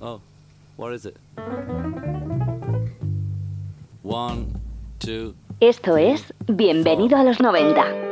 [0.00, 0.20] Oh,
[0.76, 1.16] what is it?
[4.02, 4.60] One,
[4.98, 5.34] two.
[5.60, 8.06] Esto es Bienvenido a los 90.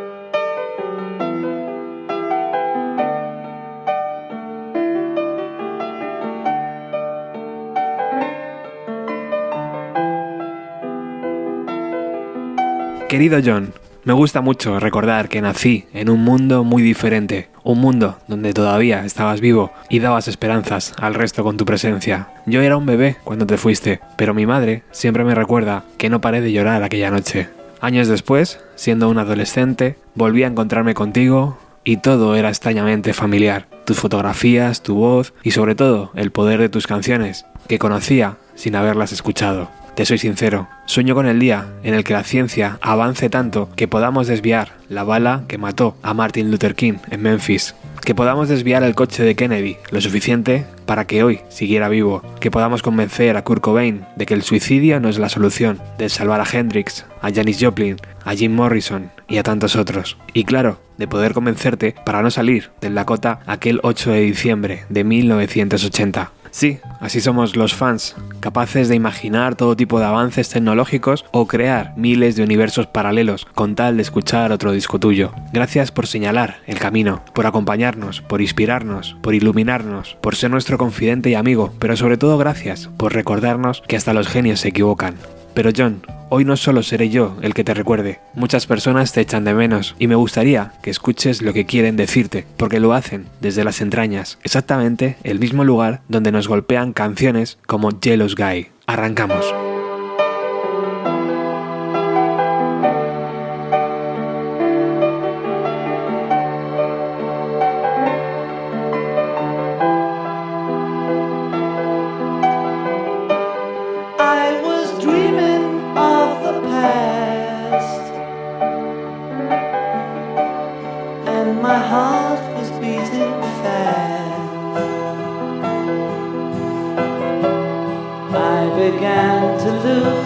[13.08, 13.72] Querido John,
[14.04, 19.04] me gusta mucho recordar que nací en un mundo muy diferente, un mundo donde todavía
[19.04, 22.28] estabas vivo y dabas esperanzas al resto con tu presencia.
[22.44, 26.20] Yo era un bebé cuando te fuiste, pero mi madre siempre me recuerda que no
[26.20, 27.48] paré de llorar aquella noche.
[27.80, 33.68] Años después, siendo un adolescente, volví a encontrarme contigo y todo era extrañamente familiar.
[33.86, 38.76] Tus fotografías, tu voz y sobre todo el poder de tus canciones, que conocía sin
[38.76, 39.70] haberlas escuchado.
[39.94, 43.86] Te soy sincero, sueño con el día en el que la ciencia avance tanto que
[43.86, 48.82] podamos desviar la bala que mató a Martin Luther King en Memphis, que podamos desviar
[48.82, 53.44] el coche de Kennedy lo suficiente para que hoy siguiera vivo, que podamos convencer a
[53.44, 57.32] Kurt Cobain de que el suicidio no es la solución, de salvar a Hendrix, a
[57.32, 60.16] Janis Joplin, a Jim Morrison y a tantos otros.
[60.32, 65.04] Y claro, de poder convencerte para no salir del Dakota aquel 8 de diciembre de
[65.04, 66.32] 1980.
[66.54, 71.94] Sí, así somos los fans, capaces de imaginar todo tipo de avances tecnológicos o crear
[71.96, 75.32] miles de universos paralelos con tal de escuchar otro disco tuyo.
[75.52, 81.28] Gracias por señalar el camino, por acompañarnos, por inspirarnos, por iluminarnos, por ser nuestro confidente
[81.28, 85.16] y amigo, pero sobre todo gracias por recordarnos que hasta los genios se equivocan.
[85.54, 89.44] Pero John, hoy no solo seré yo el que te recuerde, muchas personas te echan
[89.44, 93.64] de menos y me gustaría que escuches lo que quieren decirte, porque lo hacen desde
[93.64, 98.68] las entrañas, exactamente el mismo lugar donde nos golpean canciones como Jealous Guy.
[98.86, 99.73] Arrancamos.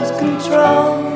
[0.08, 1.06] Lose control.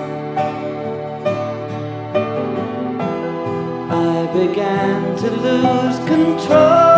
[3.90, 6.91] I began to lose control.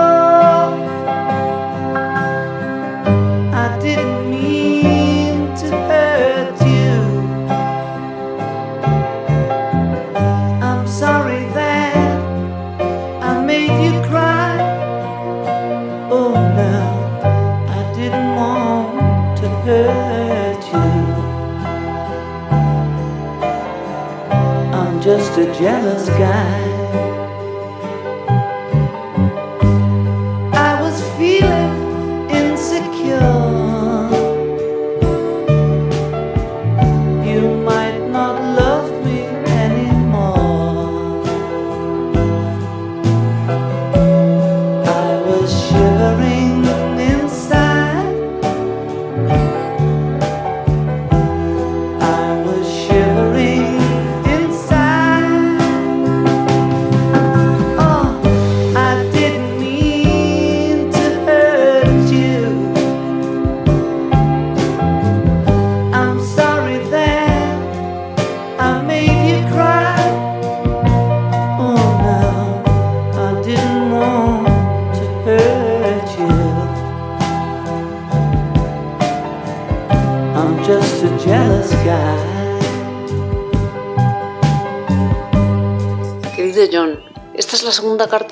[25.53, 26.64] Jealous guy.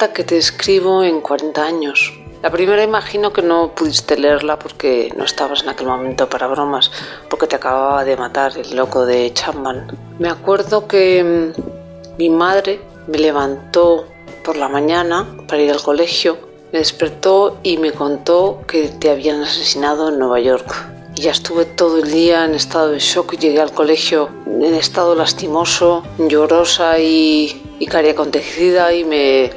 [0.02, 2.12] Carta que te escribo en 40 años.
[2.42, 6.90] La primera imagino que no pudiste leerla porque no estabas en aquel momento para bromas,
[7.30, 9.86] porque te acababa de matar el loco de Chapman.
[10.18, 14.06] Me acuerdo que mm, mi madre me levantó
[14.44, 16.36] por la mañana para ir al colegio,
[16.72, 20.68] me despertó y me contó que te habían asesinado en Nueva York.
[21.15, 24.74] Y ya estuve todo el día en estado de shock y llegué al colegio en
[24.74, 29.50] estado lastimoso, llorosa y, y acontecida y me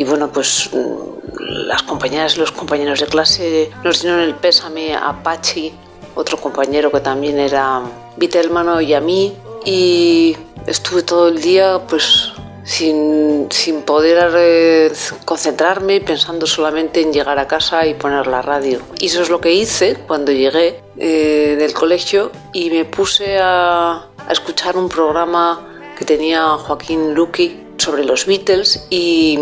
[0.00, 4.94] y bueno pues mm, las compañeras y los compañeros de clase nos dieron el pésame
[4.94, 5.74] a Pachi,
[6.14, 7.82] otro compañero que también era
[8.16, 10.34] vitelmano y a mí y
[10.66, 12.32] estuve todo el día pues
[12.64, 14.90] sin, sin poder eh,
[15.26, 18.80] concentrarme, pensando solamente en llegar a casa y poner la radio.
[19.00, 24.06] Y eso es lo que hice cuando llegué eh, del colegio y me puse a,
[24.26, 25.68] a escuchar un programa
[25.98, 29.38] que tenía Joaquín Luqui sobre los Beatles y,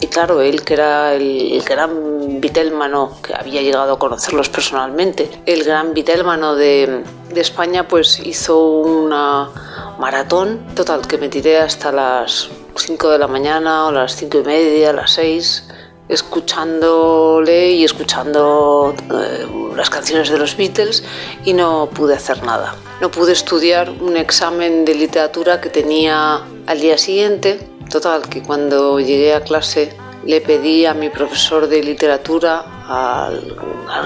[0.00, 5.64] y claro, él que era el, gran vitelmano, que había llegado a conocerlos personalmente, el
[5.64, 9.50] gran vitelmano de, de España, pues hizo una
[9.98, 14.42] maratón total que me tiré hasta las 5 de la mañana o las 5 y
[14.44, 15.64] media, las 6
[16.10, 21.04] escuchándole y escuchando eh, las canciones de los Beatles
[21.44, 22.74] y no pude hacer nada.
[23.00, 27.60] No pude estudiar un examen de literatura que tenía al día siguiente.
[27.90, 29.92] Total, que cuando llegué a clase
[30.24, 33.56] le pedí a mi profesor de literatura, al,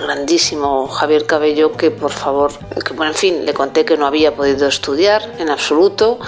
[0.03, 2.53] grandísimo Javier Cabello, que por favor,
[2.83, 6.19] que bueno, en fin, le conté que no había podido estudiar en absoluto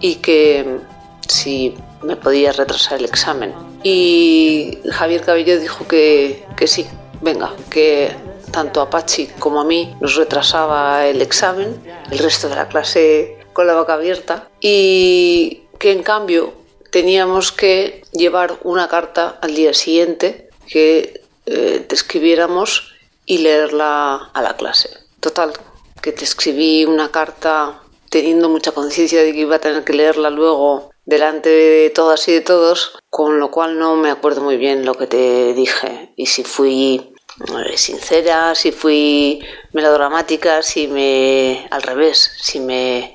[0.00, 0.80] y que
[1.28, 3.54] si me podía retrasar el examen.
[3.82, 6.86] Y Javier Cabello dijo que, que sí,
[7.20, 8.16] venga, que
[8.50, 11.80] tanto a Pachi como a mí nos retrasaba el examen,
[12.10, 16.63] el resto de la clase con la boca abierta, y que en cambio
[16.94, 22.94] teníamos que llevar una carta al día siguiente que eh, te escribiéramos
[23.26, 24.90] y leerla a la clase.
[25.18, 25.52] Total,
[26.00, 30.30] que te escribí una carta teniendo mucha conciencia de que iba a tener que leerla
[30.30, 34.86] luego delante de todas y de todos, con lo cual no me acuerdo muy bien
[34.86, 41.82] lo que te dije y si fui eh, sincera, si fui melodramática, si me al
[41.82, 43.14] revés, si me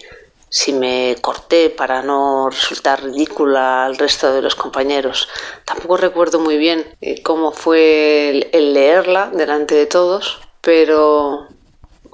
[0.49, 5.29] si me corté para no resultar ridícula al resto de los compañeros.
[5.65, 11.47] Tampoco recuerdo muy bien eh, cómo fue el, leerla delante de todos, pero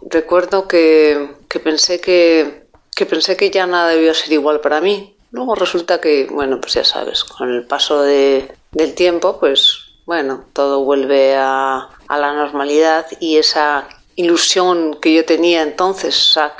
[0.10, 5.16] recuerdo que, que pensé que, que pensé que ya nada debió ser igual para mí,
[5.36, 10.46] Luego resulta que, bueno, pues ya sabes, con el paso de, del tiempo, pues bueno,
[10.54, 13.86] todo vuelve a, a, la normalidad y esa
[14.16, 16.56] ilusión que yo tenía entonces, esa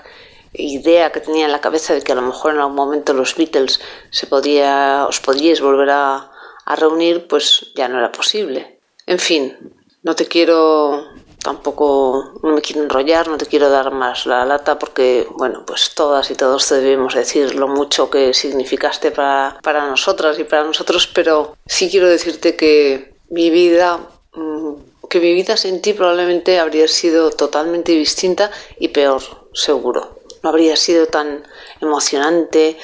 [0.58, 3.36] idea que tenía en la cabeza de que a lo mejor en algún momento los
[3.36, 3.80] Beatles
[4.12, 6.32] se podía, os podíais volver a,
[6.66, 8.80] a reunir, pues ya no era posible.
[9.06, 9.56] En fin,
[10.04, 11.06] no te quiero
[11.46, 15.94] tampoco no me quiero enrollar, no te quiero dar más la lata porque, bueno, pues
[15.94, 21.06] todas y todos debemos decir lo mucho que significaste para, para nosotras y para nosotros,
[21.06, 24.00] pero sí quiero decirte que mi vida,
[24.34, 24.74] mm,
[25.08, 28.50] que mi vida sin ti probablemente habría sido totalmente distinta
[28.80, 29.22] y peor,
[29.54, 30.22] seguro.
[30.46, 31.44] No habría sido tan
[31.82, 32.78] emocionante,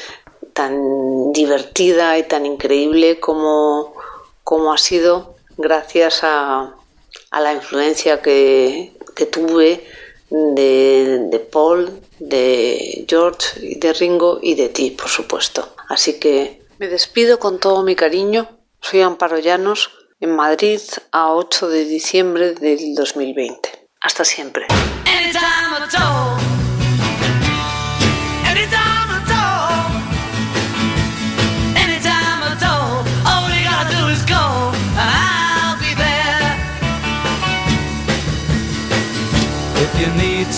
[0.51, 3.93] tan divertida y tan increíble como,
[4.43, 6.73] como ha sido gracias a,
[7.29, 9.85] a la influencia que, que tuve
[10.31, 15.75] de, Paul, de George, de Ringo y de ti, por supuesto.
[15.87, 18.49] Así que me despido con todo mi cariño.
[18.79, 20.81] Soy Amparo Llanos, en Madrid,
[21.11, 23.69] a 8 de diciembre del 2020.
[24.01, 24.65] Hasta siempre.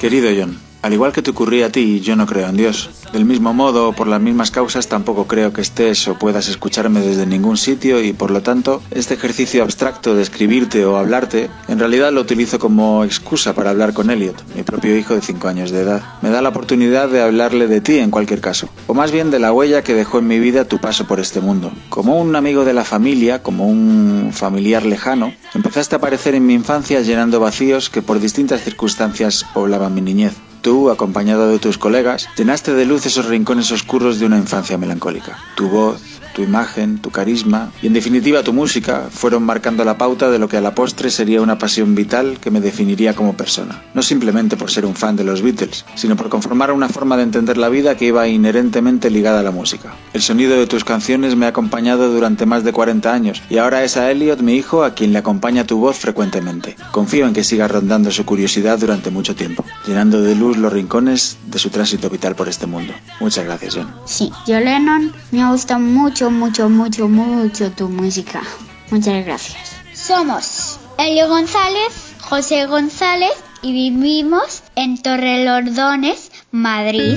[0.00, 2.90] Querido John, al igual que te ocurría a ti, yo no creo en Dios.
[3.12, 7.26] Del mismo modo, por las mismas causas, tampoco creo que estés o puedas escucharme desde
[7.26, 12.12] ningún sitio y por lo tanto, este ejercicio abstracto de escribirte o hablarte, en realidad
[12.12, 15.80] lo utilizo como excusa para hablar con Elliot, mi propio hijo de 5 años de
[15.80, 16.02] edad.
[16.22, 19.38] Me da la oportunidad de hablarle de ti en cualquier caso, o más bien de
[19.38, 21.72] la huella que dejó en mi vida tu paso por este mundo.
[21.88, 26.54] Como un amigo de la familia, como un familiar lejano, empezaste a aparecer en mi
[26.54, 30.34] infancia llenando vacíos que por distintas circunstancias poblaban mi niñez.
[30.62, 35.38] Tú, acompañado de tus colegas, llenaste de luz esos rincones oscuros de una infancia melancólica.
[35.56, 40.30] Tu voz, tu imagen, tu carisma y en definitiva tu música fueron marcando la pauta
[40.30, 43.82] de lo que a la postre sería una pasión vital que me definiría como persona.
[43.94, 47.22] No simplemente por ser un fan de los Beatles, sino por conformar una forma de
[47.24, 49.94] entender la vida que iba inherentemente ligada a la música.
[50.12, 53.84] El sonido de tus canciones me ha acompañado durante más de 40 años y ahora
[53.84, 56.76] es a Elliot, mi hijo, a quien le acompaña tu voz frecuentemente.
[56.92, 61.38] Confío en que siga rondando su curiosidad durante mucho tiempo, llenando de luz los rincones
[61.46, 62.92] de su tránsito vital por este mundo.
[63.20, 63.92] Muchas gracias, John.
[64.04, 68.42] Sí, yo Lennon me gusta mucho mucho, mucho, mucho, mucho tu música.
[68.90, 69.56] Muchas gracias.
[69.94, 77.16] Somos Elio González, José González y vivimos en Torrelordones, Madrid.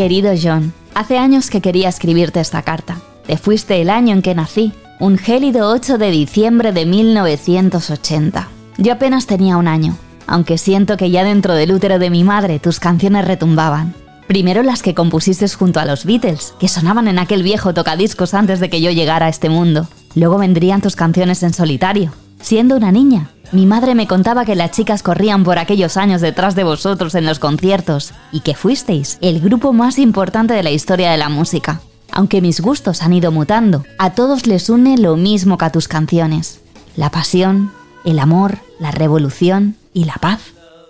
[0.00, 3.02] Querido John, hace años que quería escribirte esta carta.
[3.26, 8.48] Te fuiste el año en que nací, un gélido 8 de diciembre de 1980.
[8.78, 12.58] Yo apenas tenía un año, aunque siento que ya dentro del útero de mi madre
[12.58, 13.92] tus canciones retumbaban.
[14.26, 18.58] Primero las que compusiste junto a los Beatles, que sonaban en aquel viejo tocadiscos antes
[18.58, 19.86] de que yo llegara a este mundo.
[20.14, 22.10] Luego vendrían tus canciones en solitario.
[22.40, 26.54] Siendo una niña, mi madre me contaba que las chicas corrían por aquellos años detrás
[26.54, 31.10] de vosotros en los conciertos y que fuisteis el grupo más importante de la historia
[31.10, 31.80] de la música.
[32.12, 35.86] Aunque mis gustos han ido mutando, a todos les une lo mismo que a tus
[35.86, 36.60] canciones.
[36.96, 37.72] La pasión,
[38.04, 40.40] el amor, la revolución y la paz.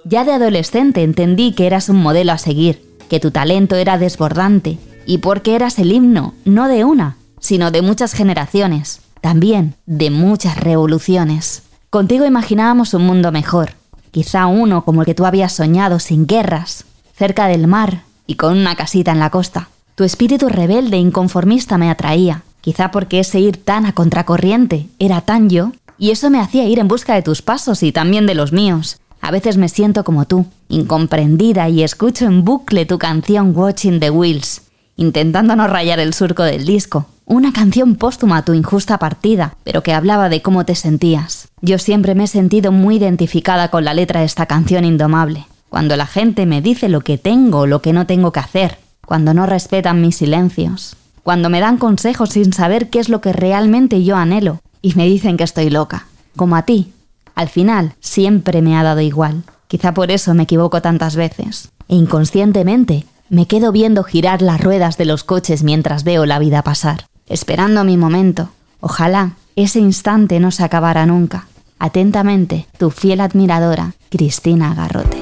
[0.05, 4.79] Ya de adolescente entendí que eras un modelo a seguir, que tu talento era desbordante
[5.05, 10.59] y porque eras el himno no de una, sino de muchas generaciones, también de muchas
[10.59, 11.63] revoluciones.
[11.91, 13.73] Contigo imaginábamos un mundo mejor,
[14.11, 16.85] quizá uno como el que tú habías soñado sin guerras,
[17.17, 19.69] cerca del mar y con una casita en la costa.
[19.95, 25.21] Tu espíritu rebelde e inconformista me atraía, quizá porque ese ir tan a contracorriente era
[25.21, 28.35] tan yo, y eso me hacía ir en busca de tus pasos y también de
[28.35, 28.99] los míos.
[29.21, 34.11] A veces me siento como tú, incomprendida y escucho en bucle tu canción Watching the
[34.11, 34.63] Wheels,
[34.97, 37.07] intentando no rayar el surco del disco.
[37.33, 41.47] Una canción póstuma a tu injusta partida, pero que hablaba de cómo te sentías.
[41.63, 45.47] Yo siempre me he sentido muy identificada con la letra de esta canción indomable.
[45.69, 48.79] Cuando la gente me dice lo que tengo o lo que no tengo que hacer,
[49.07, 53.33] cuando no respetan mis silencios, cuando me dan consejos sin saber qué es lo que
[53.33, 56.93] realmente yo anhelo y me dicen que estoy loca, como a ti.
[57.37, 59.45] Al final, siempre me ha dado igual.
[59.69, 61.69] Quizá por eso me equivoco tantas veces.
[61.87, 66.63] E inconscientemente, me quedo viendo girar las ruedas de los coches mientras veo la vida
[66.63, 68.51] pasar, esperando mi momento.
[68.81, 71.47] Ojalá ese instante no se acabara nunca.
[71.79, 75.17] Atentamente, tu fiel admiradora, Cristina Garrote.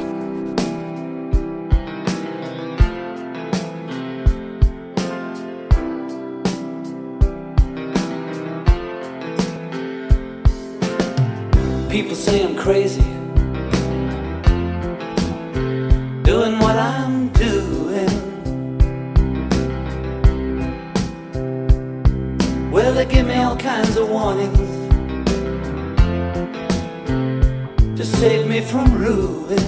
[11.88, 13.17] People say I'm crazy.
[28.16, 29.64] Save me from ruin.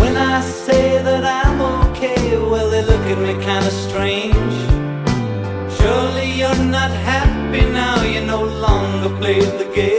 [0.00, 4.56] When I say that I'm okay, well, they look at me kind of strange.
[5.78, 9.98] Surely you're not happy now, you no longer play the game.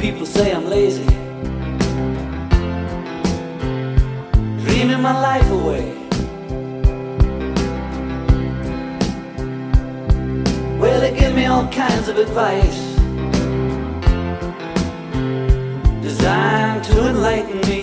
[0.00, 1.06] People say I'm lazy,
[4.64, 5.45] dreaming my life
[11.36, 12.80] me all kinds of advice
[16.00, 17.82] designed to enlighten me.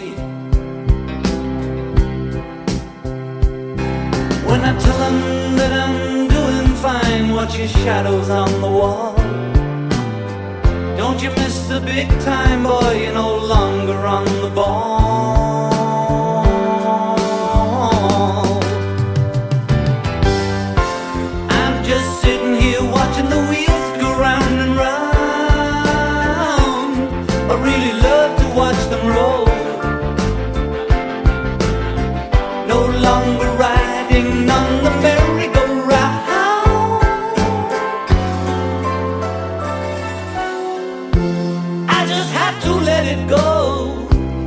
[4.49, 9.15] When I tell them that I'm doing fine, watch your shadows on the wall.
[10.97, 15.72] Don't you miss the big time, boy, you're no longer on the ball.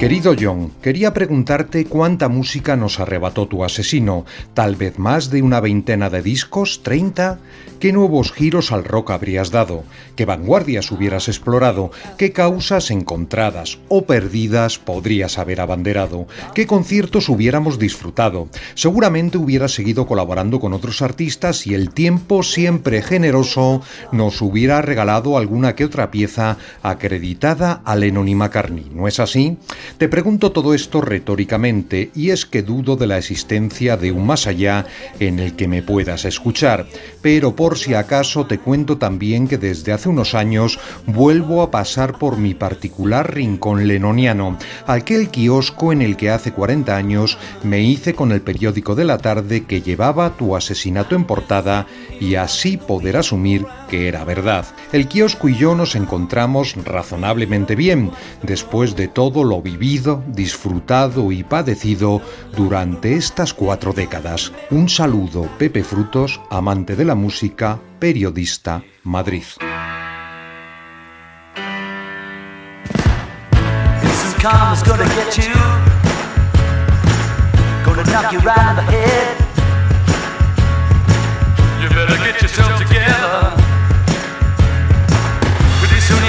[0.06, 5.58] Querido John, quería preguntarte cuánta música nos arrebató tu asesino, tal vez más de una
[5.58, 7.40] veintena de discos, treinta,
[7.80, 9.82] qué nuevos giros al rock habrías dado,
[10.14, 17.80] qué vanguardias hubieras explorado, qué causas encontradas o perdidas podrías haber abanderado, qué conciertos hubiéramos
[17.80, 18.48] disfrutado.
[18.74, 23.82] Seguramente hubieras seguido colaborando con otros artistas y el tiempo, siempre generoso,
[24.12, 29.58] nos hubiera regalado alguna que otra pieza acreditada a Lennon y McCartney, ¿no es así?
[29.98, 34.46] Te pregunto todo esto retóricamente y es que dudo de la existencia de un más
[34.46, 34.84] allá
[35.20, 36.86] en el que me puedas escuchar,
[37.22, 42.18] pero por si acaso te cuento también que desde hace unos años vuelvo a pasar
[42.18, 48.12] por mi particular rincón lenoniano, aquel kiosco en el que hace 40 años me hice
[48.12, 51.86] con el periódico de la tarde que llevaba tu asesinato en portada
[52.20, 54.66] y así poder asumir que era verdad.
[54.92, 58.10] El kiosco y yo nos encontramos razonablemente bien,
[58.42, 62.22] después de todo lo vivido disfrutado y padecido
[62.56, 64.52] durante estas cuatro décadas.
[64.70, 69.44] Un saludo, Pepe Frutos, amante de la música, periodista, Madrid.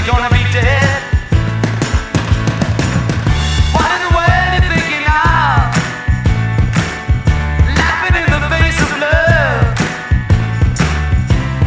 [0.08, 1.04] gonna be dead.
[3.76, 5.68] What in the world you thinking of?
[7.76, 9.68] Laughing in the face of love.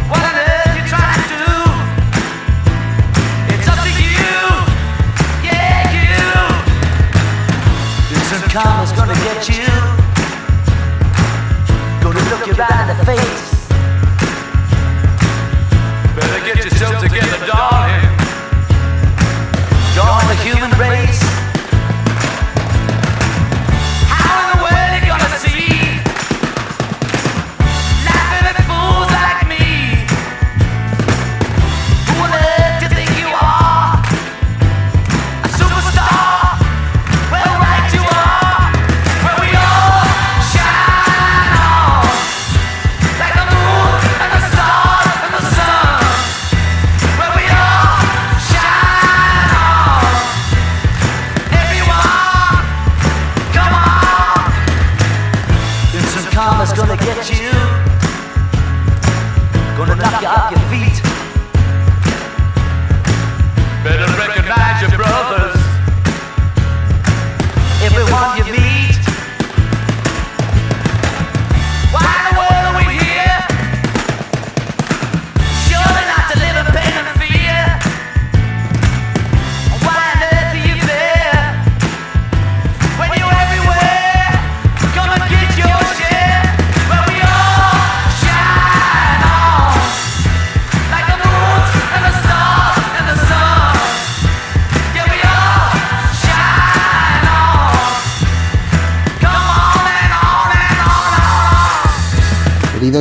[0.09, 1.53] What earth you trying to do?
[3.53, 4.33] It's up to you,
[5.45, 6.25] yeah you.
[8.97, 9.69] Gonna get you.
[12.01, 13.51] Gonna look you right in the face.
[16.15, 18.10] Better get yourself together, darling
[20.07, 21.30] on the human race.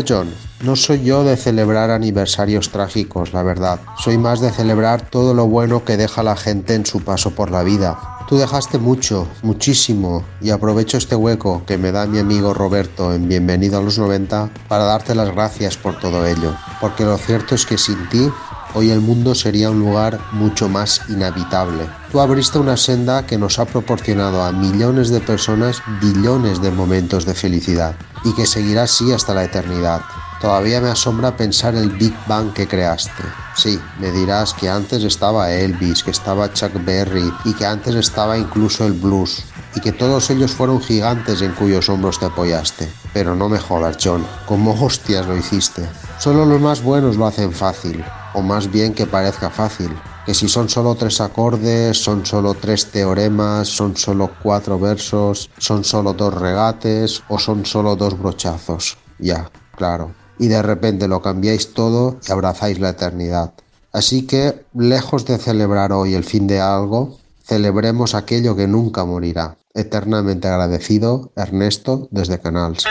[0.07, 3.81] John, no soy yo de celebrar aniversarios trágicos, la verdad.
[3.98, 7.50] Soy más de celebrar todo lo bueno que deja la gente en su paso por
[7.50, 7.98] la vida.
[8.29, 13.29] Tú dejaste mucho, muchísimo, y aprovecho este hueco que me da mi amigo Roberto en
[13.29, 16.55] Bienvenido a los 90 para darte las gracias por todo ello.
[16.81, 18.31] Porque lo cierto es que sin ti
[18.74, 21.88] hoy el mundo sería un lugar mucho más inhabitable.
[22.11, 27.24] Tú abriste una senda que nos ha proporcionado a millones de personas billones de momentos
[27.24, 30.02] de felicidad y que seguirá así hasta la eternidad.
[30.40, 33.22] Todavía me asombra pensar el Big Bang que creaste.
[33.55, 38.38] Sí, me dirás que antes estaba Elvis, que estaba Chuck Berry y que antes estaba
[38.38, 42.90] incluso el blues y que todos ellos fueron gigantes en cuyos hombros te apoyaste.
[43.12, 45.87] Pero no me jodas, John, como hostias lo hiciste.
[46.18, 49.94] Solo los más buenos lo hacen fácil, o más bien que parezca fácil.
[50.24, 55.85] Que si son solo tres acordes, son solo tres teoremas, son solo cuatro versos, son
[55.85, 58.96] solo dos regates o son solo dos brochazos.
[59.18, 60.19] Ya, claro.
[60.40, 63.53] Y de repente lo cambiáis todo y abrazáis la eternidad.
[63.92, 69.59] Así que, lejos de celebrar hoy el fin de algo, celebremos aquello que nunca morirá.
[69.74, 72.85] Eternamente agradecido, Ernesto, desde Canals.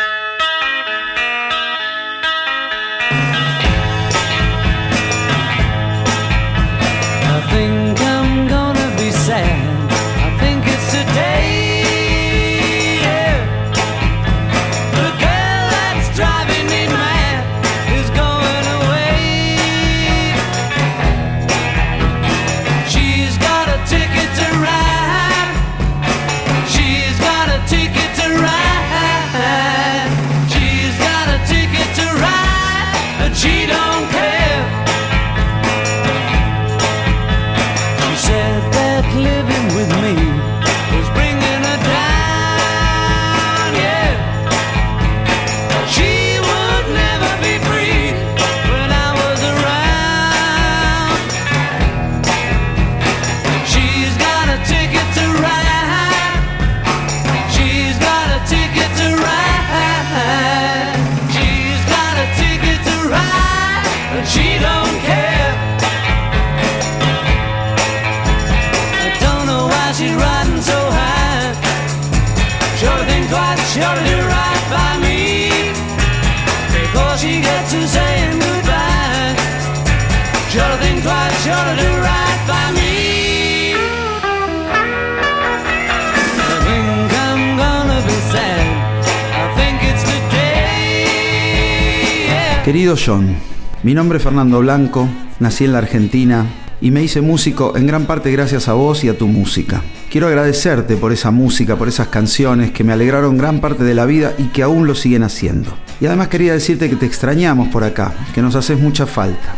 [92.70, 93.36] Querido John,
[93.82, 96.46] mi nombre es Fernando Blanco, nací en la Argentina
[96.80, 99.82] y me hice músico en gran parte gracias a vos y a tu música.
[100.12, 104.06] Quiero agradecerte por esa música, por esas canciones que me alegraron gran parte de la
[104.06, 105.76] vida y que aún lo siguen haciendo.
[106.00, 109.56] Y además quería decirte que te extrañamos por acá, que nos haces mucha falta.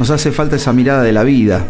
[0.00, 1.64] Nos hace falta esa mirada de la vida,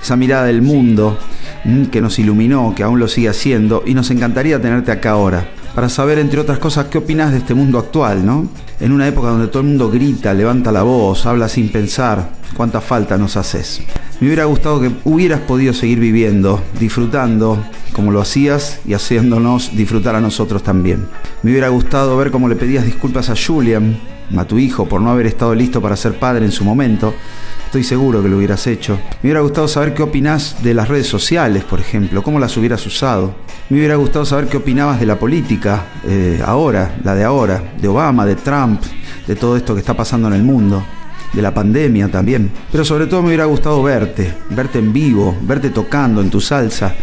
[0.00, 1.18] esa mirada del mundo
[1.64, 5.48] mm, que nos iluminó, que aún lo sigue haciendo y nos encantaría tenerte acá ahora
[5.74, 8.46] para saber, entre otras cosas, qué opinas de este mundo actual, ¿no?
[8.80, 12.80] En una época donde todo el mundo grita, levanta la voz, habla sin pensar, cuánta
[12.80, 13.82] falta nos haces.
[14.20, 17.58] Me hubiera gustado que hubieras podido seguir viviendo, disfrutando
[17.92, 21.08] como lo hacías y haciéndonos disfrutar a nosotros también.
[21.42, 23.98] Me hubiera gustado ver cómo le pedías disculpas a Julian,
[24.36, 27.14] a tu hijo, por no haber estado listo para ser padre en su momento.
[27.74, 29.00] Estoy seguro que lo hubieras hecho.
[29.20, 32.86] Me hubiera gustado saber qué opinás de las redes sociales, por ejemplo, cómo las hubieras
[32.86, 33.34] usado.
[33.68, 37.88] Me hubiera gustado saber qué opinabas de la política, eh, ahora, la de ahora, de
[37.88, 38.80] Obama, de Trump,
[39.26, 40.84] de todo esto que está pasando en el mundo
[41.32, 42.48] de la pandemia también.
[42.70, 46.94] Pero sobre todo me hubiera gustado verte, verte en vivo, verte tocando en tu salsa.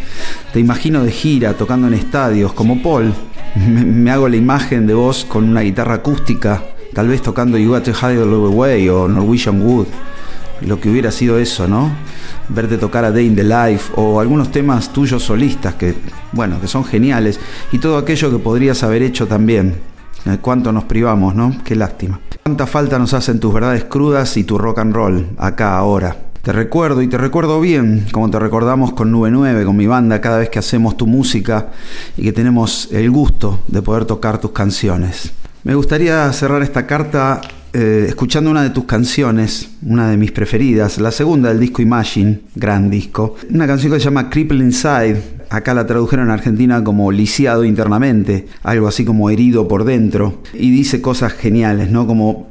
[0.53, 3.13] Te imagino de gira, tocando en estadios, como Paul.
[3.57, 7.83] Me, hago la imagen de vos con una guitarra acústica, tal vez tocando You Got
[7.83, 9.87] to Hide Away o Norwegian Wood.
[10.65, 11.91] Lo que hubiera sido eso, ¿no?
[12.49, 15.95] Verte tocar a Day in the Life o algunos temas tuyos solistas que,
[16.31, 17.39] bueno, que son geniales
[17.71, 19.75] y todo aquello que podrías haber hecho también.
[20.25, 21.55] Eh, Cuánto nos privamos, ¿no?
[21.63, 22.19] Qué lástima.
[22.43, 26.15] Cuánta falta nos hacen tus verdades crudas y tu rock and roll, acá, ahora.
[26.41, 30.21] Te recuerdo y te recuerdo bien, como te recordamos con Nube 9, con mi banda,
[30.21, 31.67] cada vez que hacemos tu música
[32.17, 35.33] y que tenemos el gusto de poder tocar tus canciones.
[35.63, 37.41] Me gustaría cerrar esta carta
[37.73, 42.41] eh, escuchando una de tus canciones, una de mis preferidas, la segunda del disco Imagine,
[42.53, 47.13] gran disco, una canción que se llama Cripple Inside, acá la tradujeron en Argentina como
[47.13, 52.07] lisiado internamente, algo así como herido por dentro, y dice cosas geniales, ¿no?
[52.07, 52.49] Como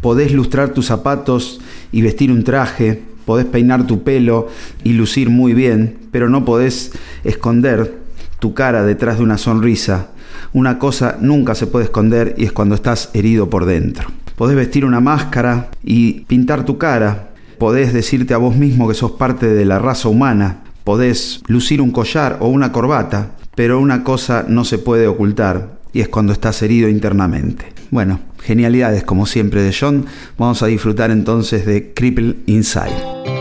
[0.00, 1.60] podés lustrar tus zapatos
[1.92, 4.48] y vestir un traje, podés peinar tu pelo
[4.82, 7.98] y lucir muy bien, pero no podés esconder
[8.38, 10.08] tu cara detrás de una sonrisa.
[10.54, 14.08] Una cosa nunca se puede esconder y es cuando estás herido por dentro.
[14.38, 17.30] Podés vestir una máscara y pintar tu cara.
[17.58, 20.60] Podés decirte a vos mismo que sos parte de la raza humana.
[20.84, 26.02] Podés lucir un collar o una corbata, pero una cosa no se puede ocultar y
[26.02, 27.72] es cuando estás herido internamente.
[27.90, 30.06] Bueno, genialidades como siempre de John.
[30.38, 33.37] Vamos a disfrutar entonces de Cripple Inside.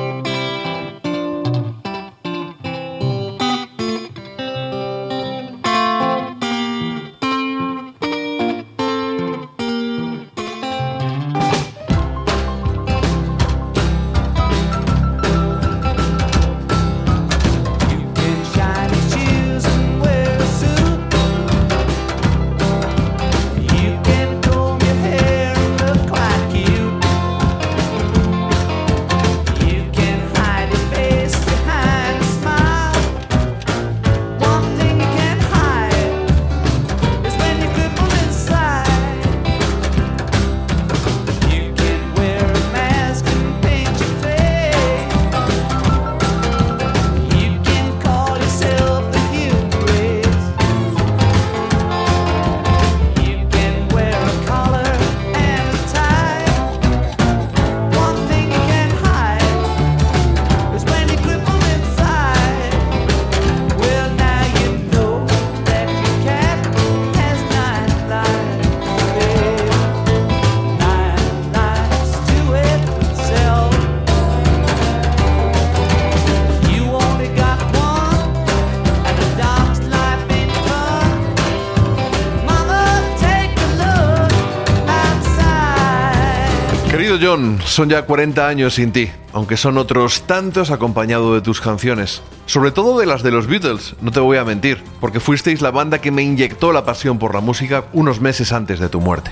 [87.78, 92.24] Son ya 40 años sin ti, aunque son otros tantos acompañado de tus canciones.
[92.48, 95.70] Sobre todo de las de los Beatles, no te voy a mentir, porque fuisteis la
[95.70, 99.30] banda que me inyectó la pasión por la música unos meses antes de tu muerte.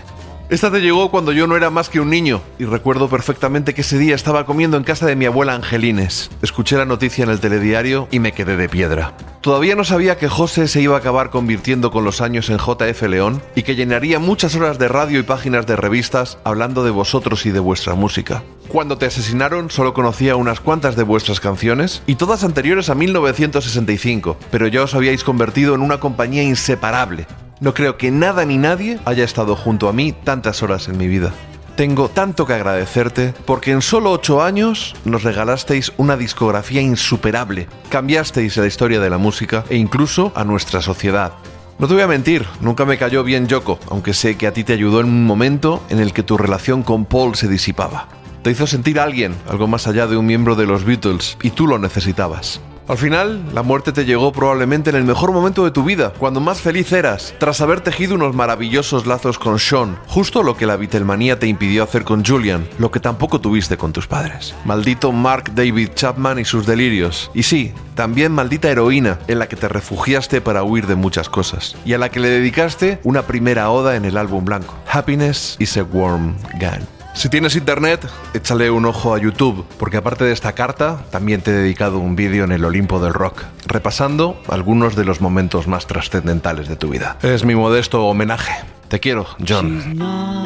[0.48, 3.82] Esta te llegó cuando yo no era más que un niño, y recuerdo perfectamente que
[3.82, 6.30] ese día estaba comiendo en casa de mi abuela Angelines.
[6.44, 9.18] Escuché la noticia en el telediario y me quedé de piedra.
[9.42, 13.02] Todavía no sabía que José se iba a acabar convirtiendo con los años en JF
[13.10, 17.48] León y que llenaría muchas horas de radio y páginas de revistas hablando de vosotros
[17.48, 18.44] y de vuestra música.
[18.68, 24.38] Cuando te asesinaron solo conocía unas cuantas de vuestras canciones y todas anteriores a 1965,
[24.52, 27.26] pero ya os habíais convertido en una compañía inseparable.
[27.60, 31.08] No creo que nada ni nadie haya estado junto a mí tantas horas en mi
[31.08, 31.34] vida.
[31.76, 38.56] tengo tanto que agradecerte porque en solo ocho años nos regalasteis una discografía insuperable, cambiasteis
[38.58, 41.34] la historia de la música e incluso a nuestra sociedad.
[41.78, 44.64] No te voy a mentir, nunca me cayó bien Yoko, aunque sé que a ti
[44.64, 48.08] te ayudó en un momento en el que tu relación con Paul se disipaba.
[48.44, 51.68] Te hizo sentir alguien, algo más allá de un miembro de los Beatles, y tú
[51.68, 52.62] lo necesitabas.
[52.88, 56.40] Al final, la muerte te llegó probablemente en el mejor momento de tu vida, cuando
[56.40, 60.76] más feliz eras, tras haber tejido unos maravillosos lazos con Sean, justo lo que la
[60.76, 64.54] Beatlemanía te impidió hacer con Julian, lo que tampoco tuviste con tus padres.
[64.66, 67.32] Maldito Mark David Chapman y sus delirios.
[67.34, 71.76] Y sí, también maldita heroína, en la que te refugiaste para huir de muchas cosas,
[71.86, 74.76] y a la que le dedicaste una primera oda en el álbum blanco.
[74.92, 76.95] Happiness is a warm gun.
[77.16, 81.52] Si tienes internet, échale un ojo a YouTube, porque aparte de esta carta, también te
[81.52, 85.88] he dedicado un vídeo en el Olimpo del Rock, repasando algunos de los momentos más
[85.88, 87.18] trascendentales de tu vida.
[87.22, 88.54] Es mi modesto homenaje.
[88.90, 89.98] Te quiero, John.
[90.02, 90.46] Oh.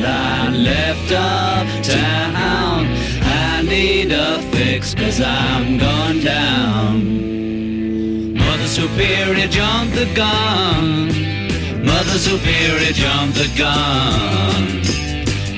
[0.00, 0.08] Bits that
[0.40, 2.88] I left uptown.
[3.22, 8.34] I need a fix cause I'm going down.
[8.34, 11.08] Mother Superior jumped the gun.
[11.84, 14.82] Mother Superior jumped the gun.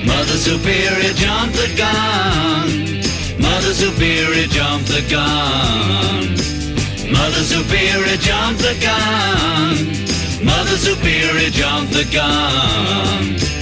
[0.05, 2.67] Mother Superior jumped the gun.
[3.39, 6.35] Mother Superior jumped the gun.
[7.11, 9.87] Mother Superior jumped the gun.
[10.43, 13.52] Mother Superior jumped the gun.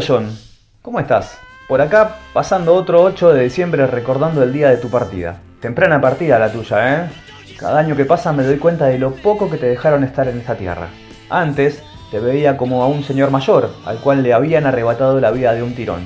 [0.00, 0.36] John,
[0.82, 1.38] ¿cómo estás?
[1.68, 5.40] Por acá, pasando otro 8 de diciembre recordando el día de tu partida.
[5.60, 7.10] Temprana partida la tuya, ¿eh?
[7.58, 10.38] Cada año que pasa me doy cuenta de lo poco que te dejaron estar en
[10.38, 10.88] esta tierra.
[11.30, 15.54] Antes, te veía como a un señor mayor, al cual le habían arrebatado la vida
[15.54, 16.02] de un tirón.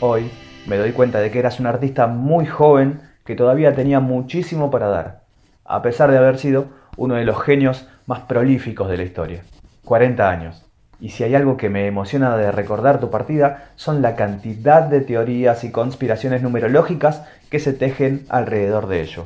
[0.00, 0.30] Hoy,
[0.66, 4.88] me doy cuenta de que eras un artista muy joven que todavía tenía muchísimo para
[4.88, 5.22] dar,
[5.64, 9.42] a pesar de haber sido uno de los genios más prolíficos de la historia.
[9.84, 10.69] 40 años.
[11.00, 15.00] Y si hay algo que me emociona de recordar tu partida, son la cantidad de
[15.00, 19.24] teorías y conspiraciones numerológicas que se tejen alrededor de ello.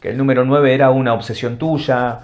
[0.00, 2.20] Que el número 9 era una obsesión tuya,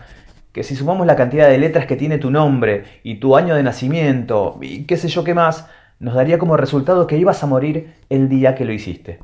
[0.52, 3.62] que si sumamos la cantidad de letras que tiene tu nombre y tu año de
[3.62, 5.66] nacimiento y qué sé yo qué más,
[6.00, 9.18] nos daría como resultado que ibas a morir el día que lo hiciste.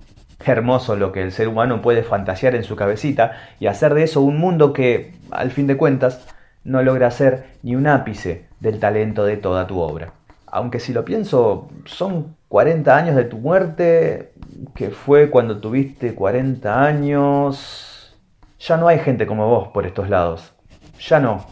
[0.45, 4.21] Hermoso lo que el ser humano puede fantasear en su cabecita y hacer de eso
[4.21, 6.27] un mundo que, al fin de cuentas,
[6.65, 10.15] no logra ser ni un ápice del talento de toda tu obra.
[10.47, 14.33] Aunque si lo pienso, son 40 años de tu muerte,
[14.75, 18.17] que fue cuando tuviste 40 años...
[18.59, 20.55] Ya no hay gente como vos por estos lados.
[20.99, 21.45] Ya no.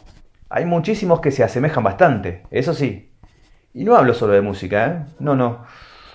[0.49, 3.13] Hay muchísimos que se asemejan bastante, eso sí.
[3.75, 5.13] Y no hablo solo de música, ¿eh?
[5.19, 5.65] No, no.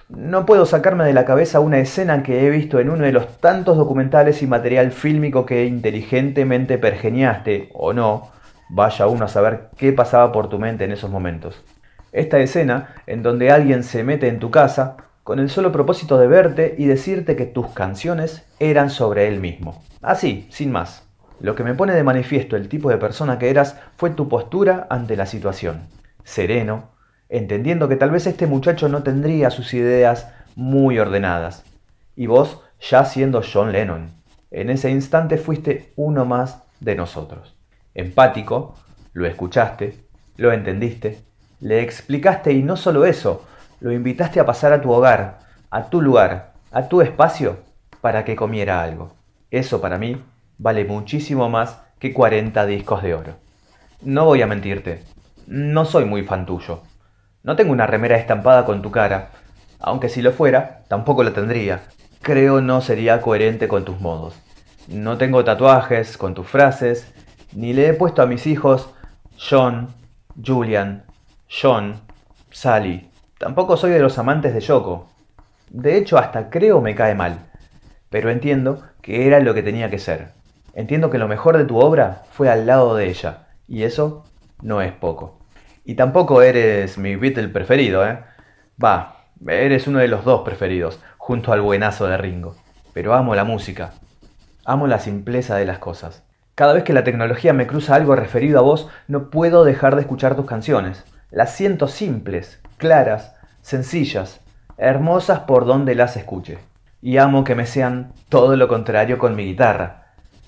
[0.09, 3.39] No puedo sacarme de la cabeza una escena que he visto en uno de los
[3.39, 8.31] tantos documentales y material fílmico que inteligentemente pergeniaste, o no,
[8.69, 11.63] vaya uno a saber qué pasaba por tu mente en esos momentos.
[12.11, 16.27] Esta escena en donde alguien se mete en tu casa con el solo propósito de
[16.27, 19.83] verte y decirte que tus canciones eran sobre él mismo.
[20.01, 21.07] Así, sin más.
[21.39, 24.87] Lo que me pone de manifiesto el tipo de persona que eras fue tu postura
[24.89, 25.87] ante la situación.
[26.23, 26.91] sereno,
[27.29, 31.63] entendiendo que tal vez este muchacho no tendría sus ideas muy ordenadas.
[32.15, 34.11] Y vos ya siendo John Lennon.
[34.49, 37.56] En ese instante fuiste uno más de nosotros.
[37.97, 38.75] Empático,
[39.13, 39.97] lo escuchaste,
[40.35, 41.23] lo entendiste,
[41.59, 43.43] le explicaste y no solo eso,
[43.79, 45.39] lo invitaste a pasar a tu hogar,
[45.71, 47.57] a tu lugar, a tu espacio,
[47.99, 49.15] para que comiera algo.
[49.49, 50.21] Eso para mí
[50.59, 53.33] vale muchísimo más que 40 discos de oro.
[54.03, 55.03] No voy a mentirte,
[55.47, 56.83] no soy muy fan tuyo.
[57.41, 59.31] No tengo una remera estampada con tu cara,
[59.79, 61.81] aunque si lo fuera, tampoco la tendría.
[62.21, 64.35] Creo no sería coherente con tus modos.
[64.87, 67.11] No tengo tatuajes con tus frases,
[67.57, 68.93] ni le he puesto a mis hijos
[69.35, 69.87] John,
[70.45, 71.05] Julian,
[71.49, 71.99] John,
[72.51, 73.09] Sally.
[73.39, 75.09] Tampoco soy de los amantes de Yoko.
[75.71, 77.49] De hecho, hasta creo me cae mal.
[78.11, 80.33] Pero entiendo que era lo que tenía que ser.
[80.75, 84.23] Entiendo que lo mejor de tu obra fue al lado de ella, y eso
[84.61, 85.39] no es poco.
[85.83, 88.19] Y tampoco eres mi Beatle preferido, ¿eh?
[88.81, 92.55] Va, eres uno de los dos preferidos, junto al buenazo de Ringo.
[92.93, 93.93] Pero amo la música.
[94.63, 96.23] Amo la simpleza de las cosas.
[96.57, 100.01] Cada vez que la tecnología me cruza algo referido a vos, no puedo dejar de
[100.01, 101.05] escuchar tus canciones.
[101.29, 104.41] Las siento simples, claras, sencillas,
[104.75, 106.57] hermosas por donde las escuche.
[106.99, 110.05] Y amo que me sean todo lo contrario con mi guitarra.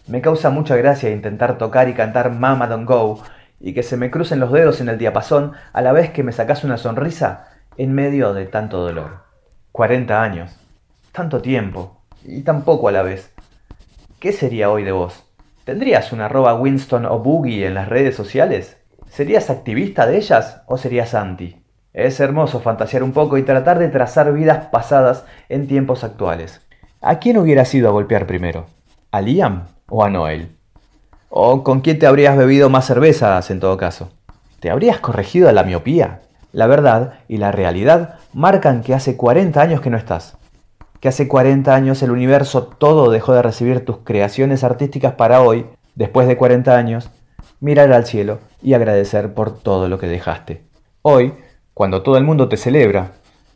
[0.08, 3.22] Me causa mucha gracia intentar tocar y cantar Mama Don't Go
[3.60, 6.32] y que se me crucen los dedos en el diapasón a la vez que me
[6.32, 9.26] sacas una sonrisa en medio de tanto dolor.
[9.74, 10.58] 40 años,
[11.12, 13.32] tanto tiempo y tan poco a la vez.
[14.20, 15.29] ¿Qué sería hoy de vos?
[15.70, 18.78] ¿Tendrías una arroba Winston o Boogie en las redes sociales?
[19.08, 21.62] ¿Serías activista de ellas o serías anti?
[21.94, 26.62] Es hermoso fantasear un poco y tratar de trazar vidas pasadas en tiempos actuales.
[27.02, 28.66] ¿A quién hubieras ido a golpear primero?
[29.12, 30.56] ¿A Liam o a Noel?
[31.30, 34.10] ¿O con quién te habrías bebido más cervezas en todo caso?
[34.60, 36.22] ¿Te habrías corregido a la miopía?
[36.52, 40.39] La verdad y la realidad marcan que hace 40 años que no estás
[41.00, 45.66] que hace 40 años el universo todo dejó de recibir tus creaciones artísticas para hoy,
[45.96, 47.10] después de 40 años,
[47.60, 50.64] mirar al cielo y agradecer por todo lo que dejaste.
[51.02, 51.34] Hoy,
[51.74, 53.14] cuando todo el mundo te celebra,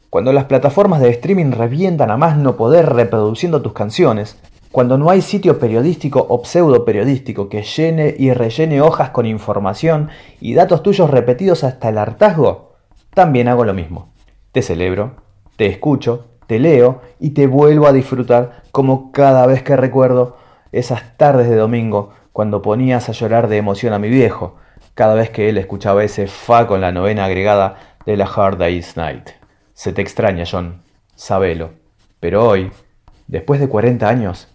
[0.09, 4.37] cuando las plataformas de streaming revientan a más no poder reproduciendo tus canciones,
[4.71, 10.09] cuando no hay sitio periodístico o pseudo periodístico que llene y rellene hojas con información
[10.39, 12.73] y datos tuyos repetidos hasta el hartazgo,
[13.13, 14.13] también hago lo mismo.
[14.51, 15.15] Te celebro,
[15.57, 20.37] te escucho te leo y te vuelvo a disfrutar como cada vez que recuerdo
[20.71, 24.55] esas tardes de domingo cuando ponías a llorar de emoción a mi viejo,
[24.95, 28.97] cada vez que él escuchaba ese fa con la novena agregada de la Hard Day's
[28.97, 29.29] Night.
[29.73, 30.81] Se te extraña, John,
[31.15, 31.71] sabelo.
[32.19, 32.71] Pero hoy,
[33.27, 34.47] después de 40 años,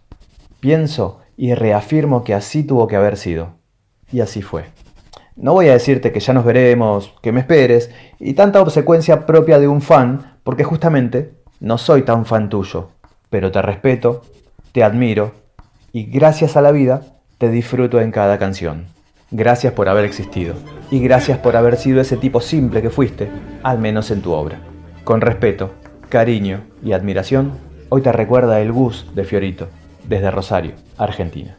[0.61, 3.51] pienso y reafirmo que así tuvo que haber sido.
[4.11, 4.65] Y así fue.
[5.37, 9.61] No voy a decirte que ya nos veremos, que me esperes, y tanta obsecuencia propia
[9.61, 12.91] de un fan, porque justamente no soy tan fan tuyo,
[13.31, 14.23] pero te respeto,
[14.73, 15.33] te admiro
[15.93, 17.03] y gracias a la vida
[17.39, 18.87] te disfruto en cada canción.
[19.31, 20.55] Gracias por haber existido
[20.91, 23.29] y gracias por haber sido ese tipo simple que fuiste,
[23.63, 24.61] al menos en tu obra.
[25.05, 25.73] Con respeto,
[26.09, 27.53] cariño y admiración,
[27.91, 29.69] hoy te recuerda el Gus de Fiorito,
[30.05, 31.58] desde Rosario, Argentina.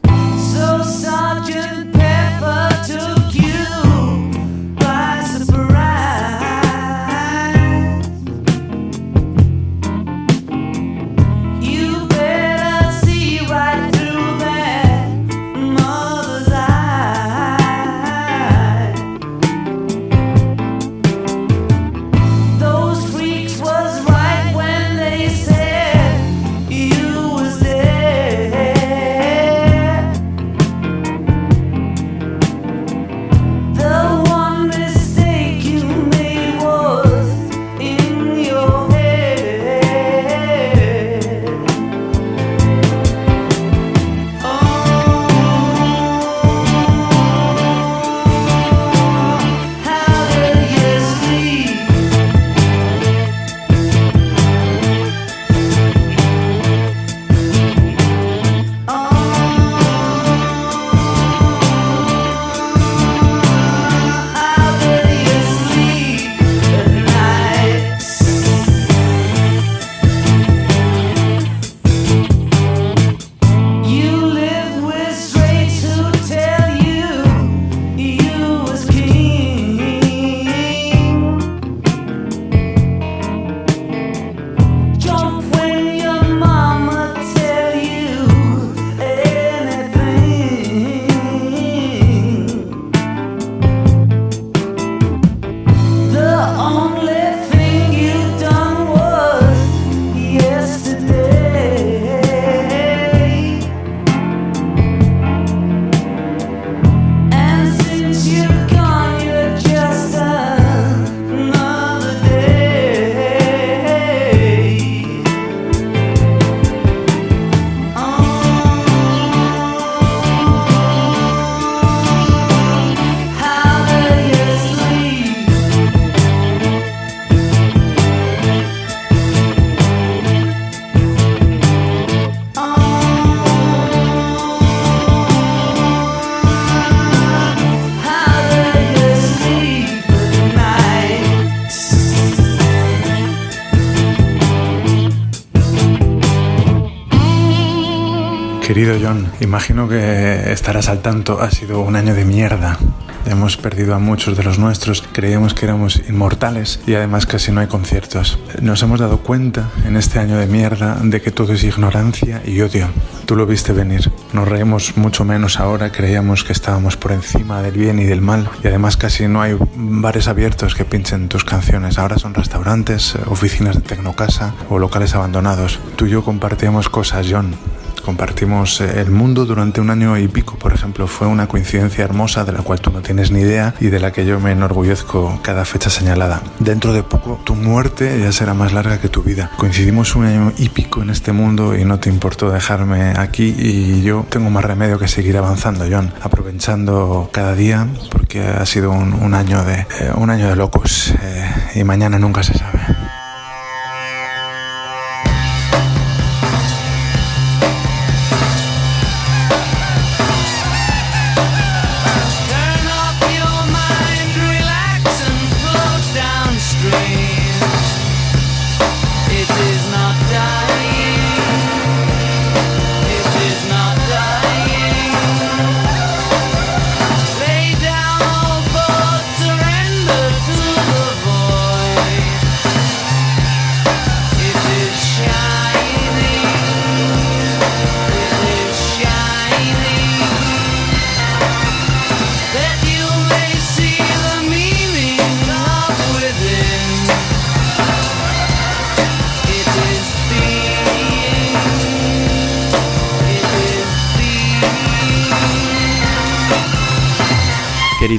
[148.80, 152.78] Querido John, imagino que estarás al tanto, ha sido un año de mierda.
[153.26, 157.60] Hemos perdido a muchos de los nuestros, creíamos que éramos inmortales y además casi no
[157.60, 158.38] hay conciertos.
[158.62, 162.62] Nos hemos dado cuenta en este año de mierda de que todo es ignorancia y
[162.62, 162.88] odio.
[163.26, 164.10] Tú lo viste venir.
[164.32, 168.48] Nos reímos mucho menos ahora, creíamos que estábamos por encima del bien y del mal
[168.64, 171.98] y además casi no hay bares abiertos que pinchen tus canciones.
[171.98, 175.80] Ahora son restaurantes, oficinas de tecnocasa o locales abandonados.
[175.96, 177.54] Tú y yo compartíamos cosas, John.
[178.00, 181.06] Compartimos eh, el mundo durante un año y pico, por ejemplo.
[181.06, 184.12] Fue una coincidencia hermosa de la cual tú no tienes ni idea y de la
[184.12, 186.42] que yo me enorgullezco cada fecha señalada.
[186.58, 189.50] Dentro de poco, tu muerte ya será más larga que tu vida.
[189.56, 194.02] Coincidimos un año y pico en este mundo y no te importó dejarme aquí y
[194.02, 199.34] yo tengo más remedio que seguir avanzando, John, aprovechando cada día porque ha sido un,
[199.34, 202.80] año de eh, un año de locos eh, y mañana nunca se sabe.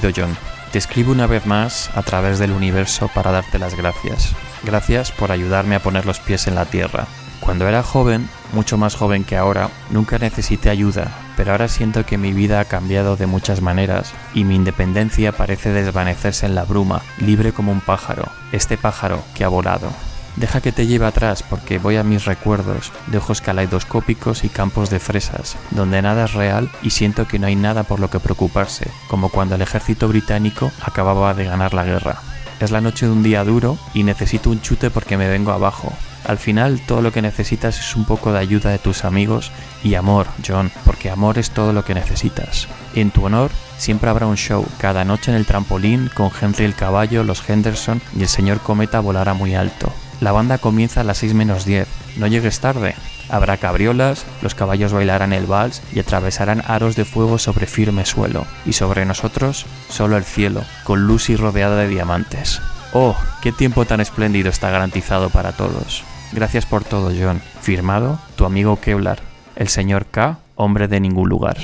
[0.01, 0.37] Querido John,
[0.71, 4.33] te escribo una vez más a través del universo para darte las gracias.
[4.63, 7.05] Gracias por ayudarme a poner los pies en la tierra.
[7.39, 12.17] Cuando era joven, mucho más joven que ahora, nunca necesité ayuda, pero ahora siento que
[12.17, 17.03] mi vida ha cambiado de muchas maneras y mi independencia parece desvanecerse en la bruma,
[17.19, 19.91] libre como un pájaro, este pájaro que ha volado.
[20.35, 24.89] Deja que te lleve atrás porque voy a mis recuerdos de ojos caleidoscópicos y campos
[24.89, 28.19] de fresas, donde nada es real y siento que no hay nada por lo que
[28.19, 32.21] preocuparse, como cuando el ejército británico acababa de ganar la guerra.
[32.59, 35.91] Es la noche de un día duro y necesito un chute porque me vengo abajo.
[36.25, 39.51] Al final todo lo que necesitas es un poco de ayuda de tus amigos
[39.83, 42.67] y amor, John, porque amor es todo lo que necesitas.
[42.93, 46.75] En tu honor siempre habrá un show, cada noche en el trampolín con Henry el
[46.75, 49.91] caballo, los Henderson y el señor Cometa volará muy alto.
[50.21, 51.87] La banda comienza a las 6 menos 10.
[52.17, 52.93] No llegues tarde.
[53.27, 58.45] Habrá cabriolas, los caballos bailarán el vals y atravesarán aros de fuego sobre firme suelo.
[58.63, 62.61] Y sobre nosotros, solo el cielo, con luz y rodeada de diamantes.
[62.93, 66.03] Oh, qué tiempo tan espléndido está garantizado para todos.
[66.33, 67.41] Gracias por todo, John.
[67.61, 69.19] Firmado, tu amigo Kevlar,
[69.55, 71.57] el señor K, hombre de ningún lugar.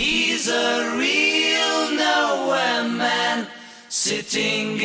[4.07, 4.77] making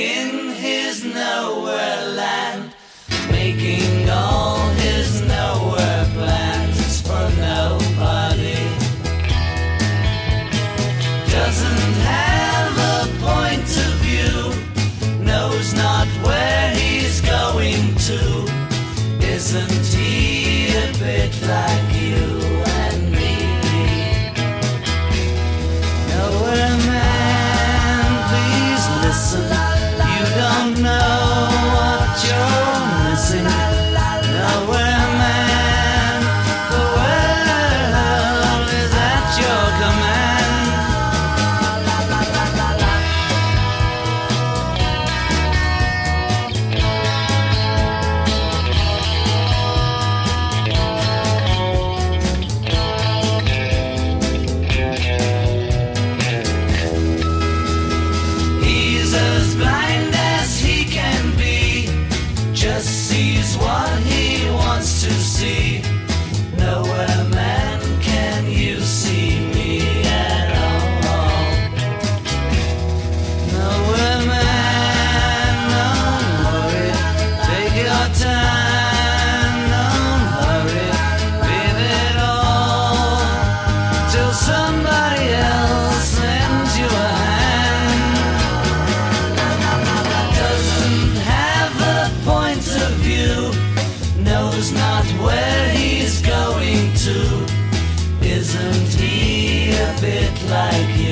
[98.42, 101.11] Isn't he a bit like you?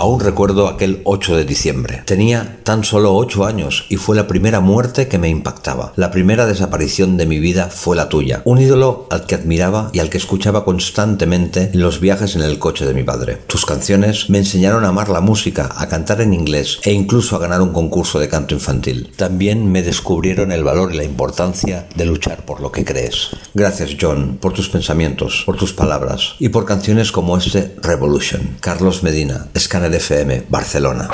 [0.00, 2.02] Aún recuerdo aquel 8 de diciembre.
[2.06, 5.92] Tenía tan solo 8 años y fue la primera muerte que me impactaba.
[5.94, 8.40] La primera desaparición de mi vida fue la tuya.
[8.46, 12.58] Un ídolo al que admiraba y al que escuchaba constantemente en los viajes en el
[12.58, 13.42] coche de mi padre.
[13.46, 17.40] Tus canciones me enseñaron a amar la música, a cantar en inglés e incluso a
[17.40, 19.12] ganar un concurso de canto infantil.
[19.16, 23.36] También me descubrieron el valor y la importancia de luchar por lo que crees.
[23.52, 28.56] Gracias John por tus pensamientos, por tus palabras y por canciones como este Revolution.
[28.60, 31.08] Carlos Medina, Scanner Red FM Barcelona.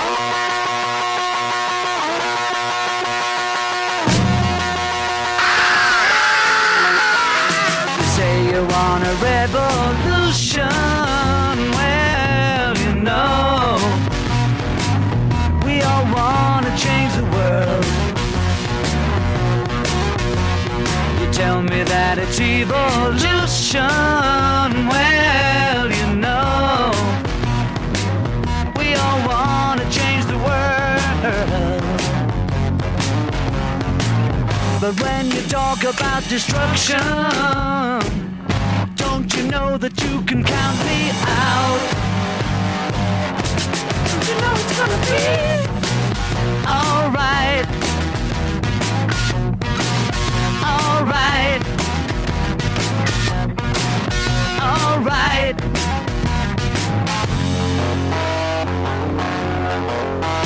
[21.32, 23.82] tell me that it's evolution.
[24.88, 25.35] Well,
[34.86, 37.02] But when you talk about destruction,
[38.94, 41.82] don't you know that you can count me out?
[44.26, 45.26] You know it's gonna be?
[46.70, 47.66] Alright.
[54.62, 55.58] Alright.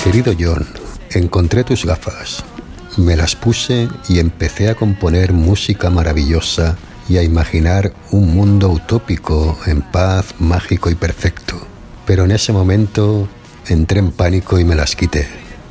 [0.02, 0.66] Querido John,
[1.10, 2.49] encontré tus gafas.
[2.96, 6.76] Me las puse y empecé a componer música maravillosa
[7.08, 11.56] y a imaginar un mundo utópico, en paz, mágico y perfecto.
[12.04, 13.28] Pero en ese momento
[13.68, 15.28] entré en pánico y me las quité.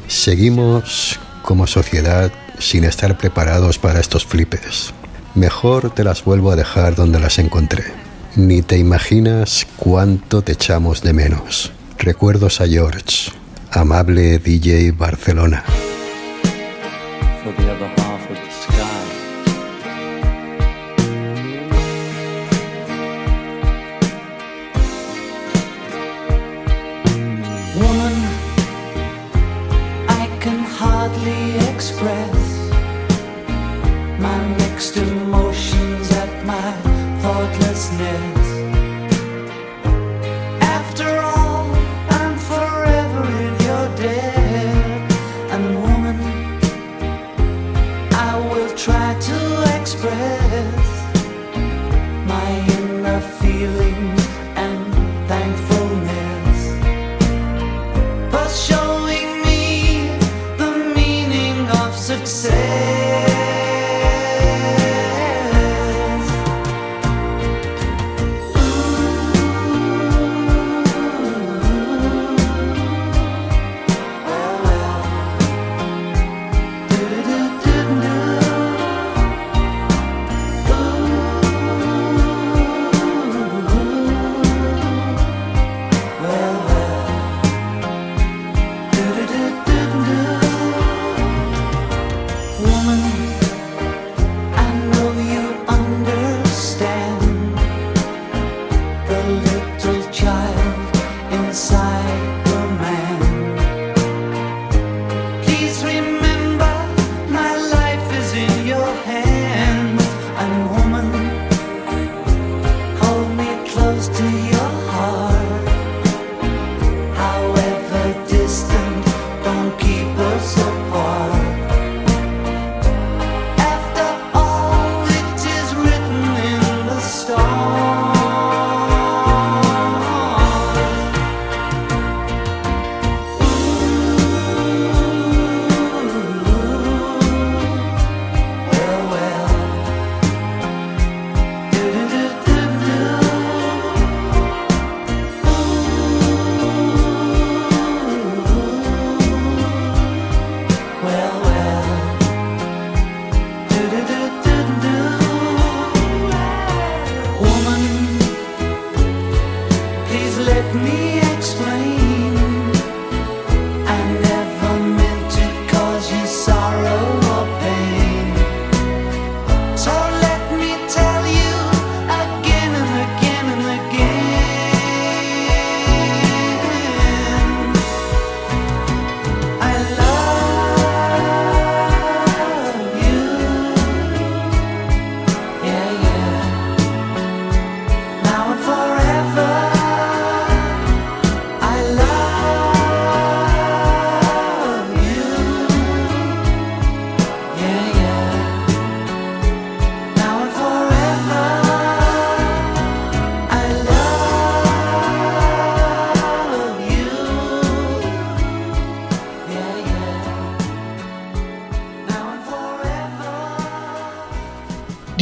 [0.08, 4.94] Seguimos como sociedad sin estar preparados para estos flipes.
[5.36, 7.84] Mejor te las vuelvo a dejar donde las encontré.
[8.36, 11.72] Ni te imaginas cuánto te echamos de menos.
[11.98, 13.32] Recuerdos a George,
[13.72, 15.64] amable DJ Barcelona.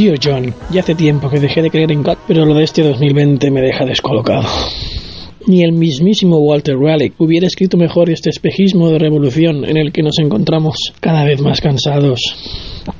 [0.07, 2.81] Dear John, ya hace tiempo que dejé de creer en God, pero lo de este
[2.81, 4.47] 2020 me deja descolocado.
[5.47, 10.03] Ni el mismísimo Walter Raleigh hubiera escrito mejor este espejismo de revolución en el que
[10.03, 12.21] nos encontramos cada vez más cansados.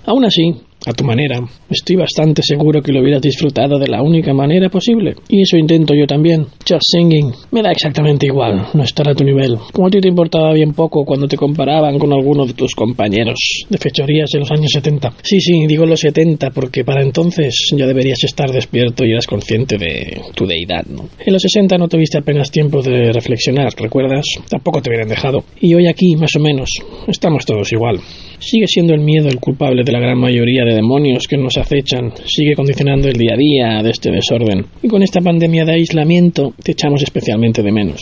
[0.05, 0.53] Aún así,
[0.87, 1.39] a tu manera.
[1.69, 5.15] Estoy bastante seguro que lo hubieras disfrutado de la única manera posible.
[5.29, 6.45] Y eso intento yo también.
[6.67, 7.31] Just singing.
[7.51, 9.57] Me da exactamente igual no estar a tu nivel.
[9.73, 13.65] Como a ti te importaba bien poco cuando te comparaban con alguno de tus compañeros
[13.69, 15.13] de fechorías de los años 70.
[15.21, 19.77] Sí, sí, digo los 70 porque para entonces ya deberías estar despierto y eras consciente
[19.77, 21.09] de tu deidad, ¿no?
[21.25, 24.25] En los 60 no tuviste apenas tiempo de reflexionar, ¿recuerdas?
[24.49, 25.43] Tampoco te hubieran dejado.
[25.59, 26.69] Y hoy aquí, más o menos,
[27.07, 27.99] estamos todos igual.
[28.39, 32.13] Sigue siendo el miedo el culpable de la gran mayoría de demonios que nos acechan,
[32.25, 34.65] sigue condicionando el día a día de este desorden.
[34.83, 38.01] Y con esta pandemia de aislamiento te echamos especialmente de menos.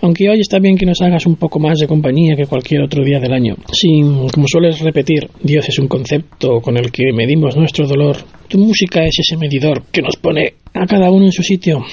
[0.00, 3.04] Aunque hoy está bien que nos hagas un poco más de compañía que cualquier otro
[3.04, 3.56] día del año.
[3.72, 3.88] Si,
[4.32, 8.16] como sueles repetir, Dios es un concepto con el que medimos nuestro dolor,
[8.48, 11.84] tu música es ese medidor que nos pone a cada uno en su sitio.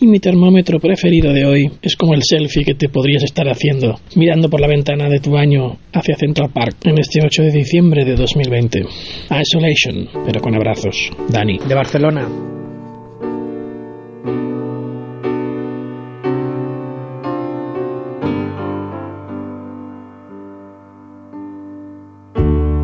[0.00, 3.98] Y mi termómetro preferido de hoy es como el selfie que te podrías estar haciendo,
[4.14, 8.04] mirando por la ventana de tu baño hacia Central Park en este 8 de diciembre
[8.04, 8.84] de 2020.
[9.28, 11.10] Isolation, pero con abrazos.
[11.28, 12.28] Dani, de Barcelona.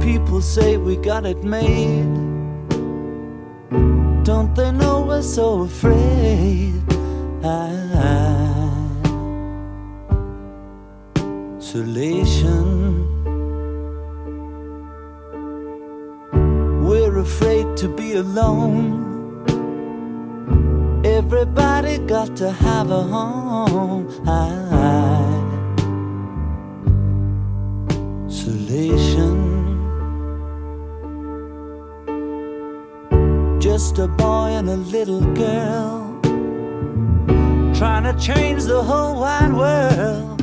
[0.00, 2.02] People say we got it made.
[4.24, 6.93] Don't they know we're so afraid?
[7.44, 8.24] Isolation.
[16.82, 19.02] We're afraid to be alone.
[21.04, 24.08] Everybody got to have a home.
[28.26, 29.36] Isolation.
[33.60, 36.13] Just a boy and a little girl
[37.74, 40.40] trying to change the whole wide world.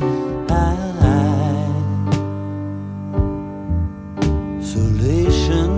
[4.60, 5.70] Isolation.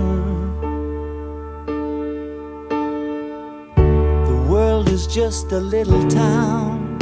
[4.26, 6.98] The world is just a little town.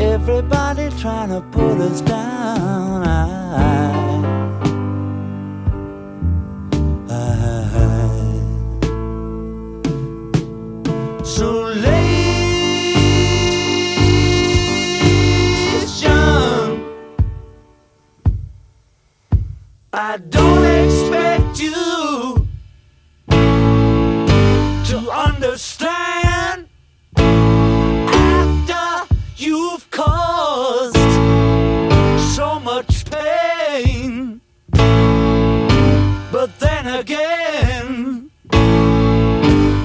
[0.00, 3.06] Everybody trying to put us down.
[3.06, 3.36] I
[20.28, 22.46] don't expect you
[24.84, 26.68] to understand
[27.16, 30.96] after you've caused
[32.36, 34.42] so much pain.
[36.30, 38.30] But then again,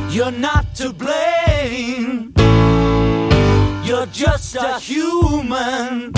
[0.09, 2.33] you're not to blame.
[3.85, 6.11] You're just a human,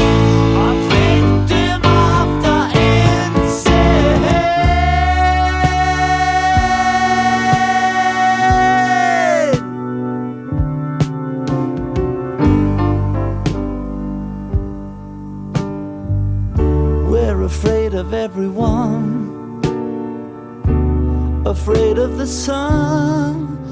[21.64, 23.62] afraid of the sun.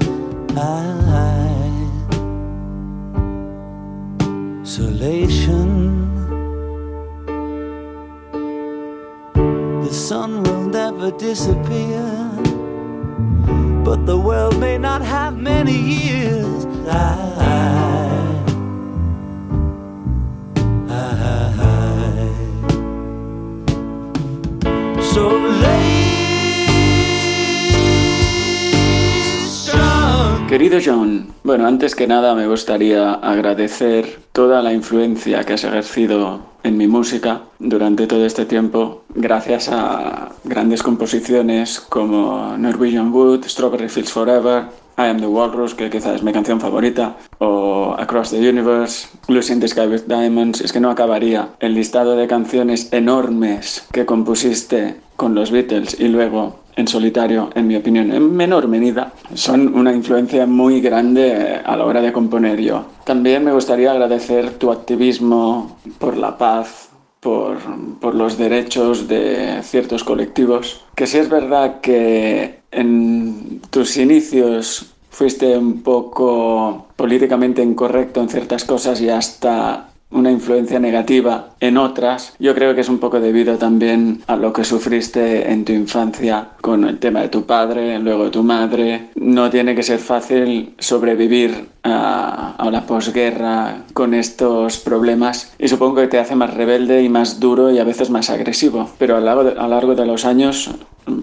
[30.72, 30.72] Isolation.
[30.72, 36.40] Querido John, bueno, antes que nada me gustaría agradecer toda la influencia que has ejercido
[36.62, 43.88] en mi música durante todo este tiempo, gracias a grandes composiciones como Norwegian Wood, Strawberry
[43.88, 44.64] Fields Forever,
[44.96, 49.52] I Am the Walrus, que quizás es mi canción favorita, o Across the Universe, Lucy
[49.52, 50.60] in the with Diamonds.
[50.60, 56.08] Es que no acabaría el listado de canciones enormes que compusiste con los Beatles y
[56.08, 61.76] luego en solitario, en mi opinión, en menor medida, son una influencia muy grande a
[61.76, 62.84] la hora de componer yo.
[63.04, 66.88] También me gustaría agradecer tu activismo por la paz,
[67.20, 67.58] por,
[68.00, 75.56] por, los derechos de ciertos colectivos, que sí es verdad que en tus inicios fuiste
[75.56, 82.54] un poco políticamente incorrecto en ciertas cosas y hasta una influencia negativa en otras, yo
[82.54, 86.84] creo que es un poco debido también a lo que sufriste en tu infancia con
[86.84, 89.10] el tema de tu padre, luego tu madre.
[89.14, 96.06] No tiene que ser fácil sobrevivir a, la posguerra con estos problemas y supongo que
[96.06, 98.90] te hace más rebelde y más duro y a veces más agresivo.
[98.98, 100.70] Pero a largo a lo largo de los años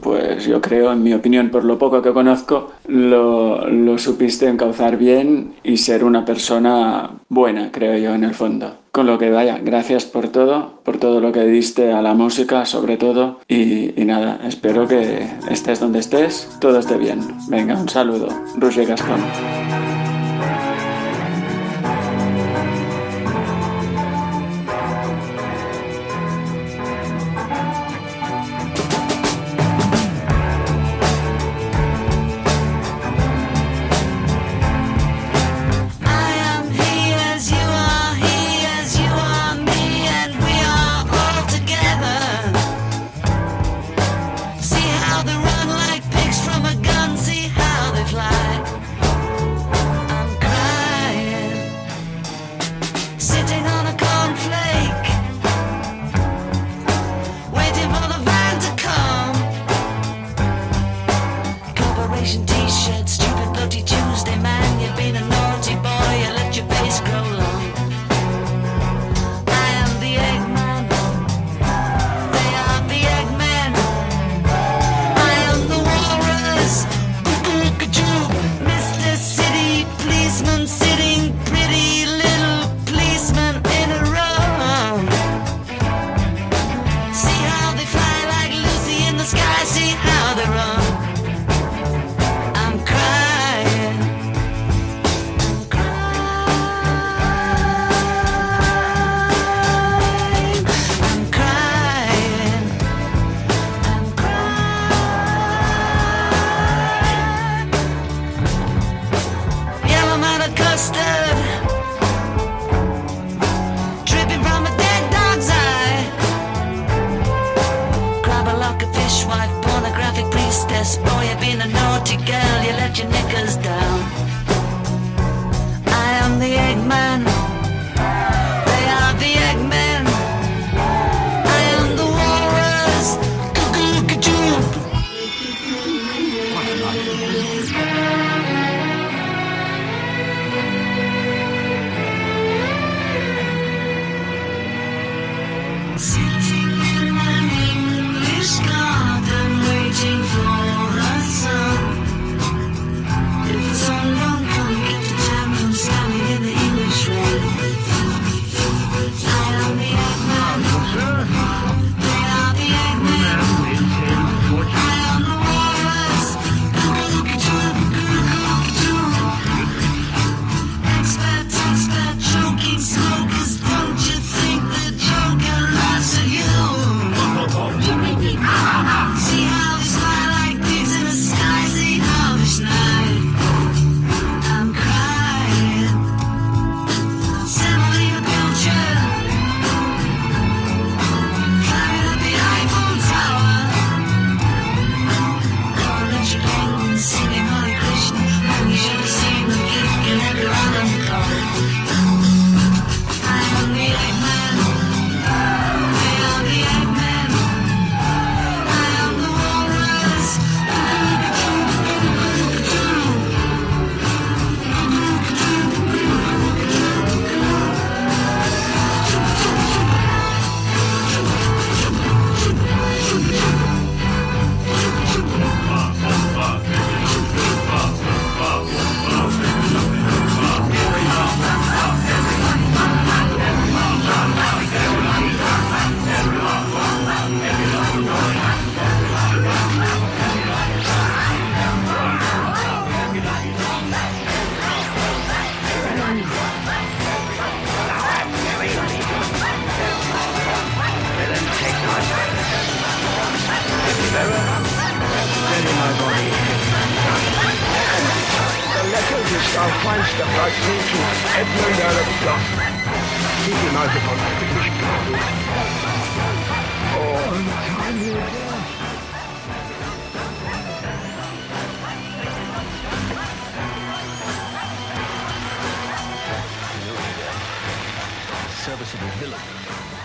[0.02, 4.98] pues yo creo, en mi opinión, por lo poco que conozco, lo, lo, supiste encauzar
[4.98, 8.76] bien y ser una persona buena, creo yo, en el fondo.
[8.92, 12.66] Con lo que vaya, gracias por todo, por todo lo que diste a la música,
[12.66, 13.40] sobre todo.
[13.48, 17.20] Y, nada, espero que estés donde estés, todo esté bien.
[17.48, 18.28] Venga, un saludo.
[18.58, 19.20] Roger Gascón.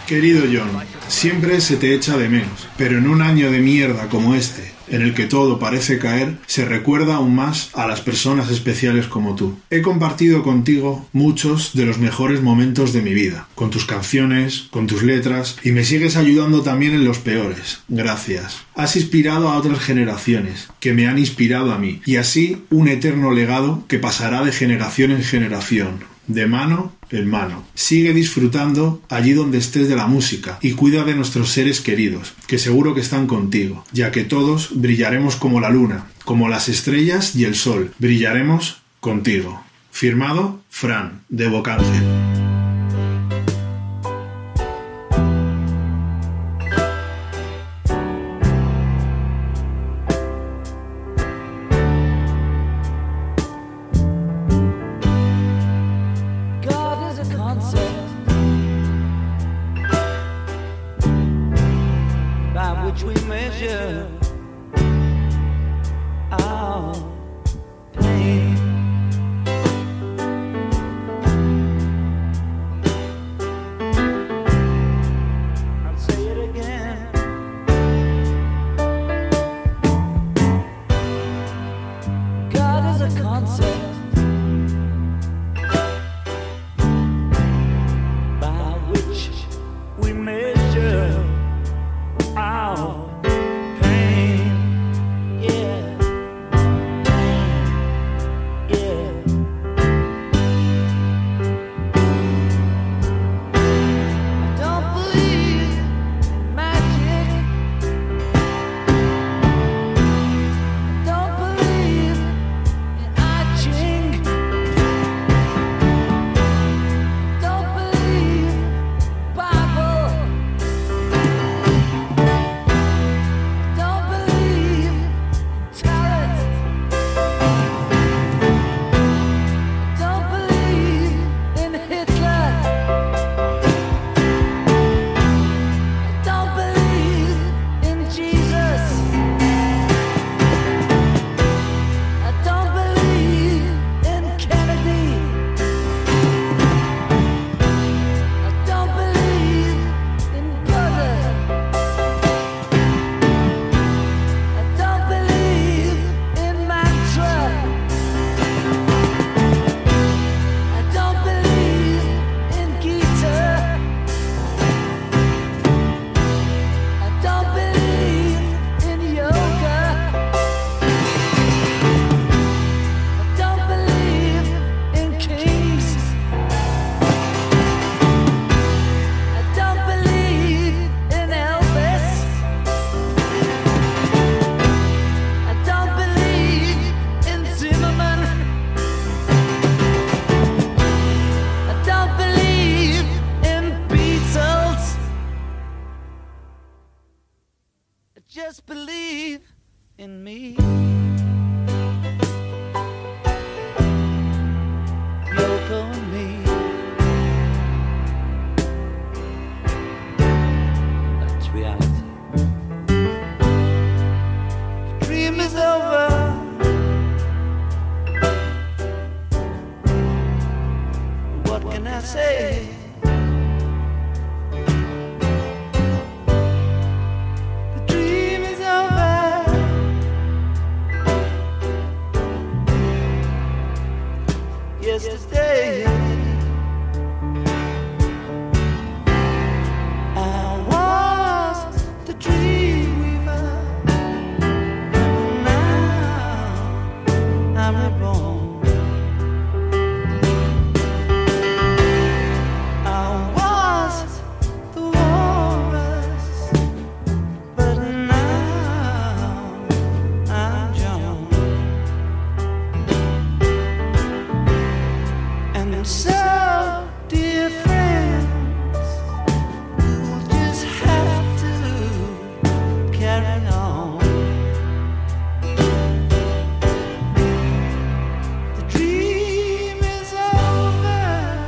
[0.06, 0.68] Querido John,
[1.08, 5.00] siempre se te echa de menos, pero en un año de mierda como este, en
[5.00, 9.56] el que todo parece caer, se recuerda aún más a las personas especiales como tú.
[9.70, 14.86] He compartido contigo muchos de los mejores momentos de mi vida, con tus canciones, con
[14.86, 17.78] tus letras, y me sigues ayudando también en los peores.
[17.88, 18.58] Gracias.
[18.74, 23.32] Has inspirado a otras generaciones, que me han inspirado a mí, y así un eterno
[23.32, 27.64] legado que pasará de generación en generación de mano en mano.
[27.74, 32.58] Sigue disfrutando allí donde estés de la música y cuida de nuestros seres queridos, que
[32.58, 37.44] seguro que están contigo, ya que todos brillaremos como la luna, como las estrellas y
[37.44, 39.62] el sol, brillaremos contigo.
[39.90, 42.43] Firmado Fran, de Bocángel.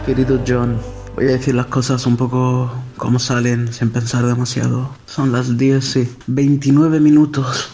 [0.07, 0.79] Querido John,
[1.17, 4.89] voy a decir las cosas un poco como salen, sin pensar demasiado.
[5.05, 7.71] Son las 10 y 29 minutos.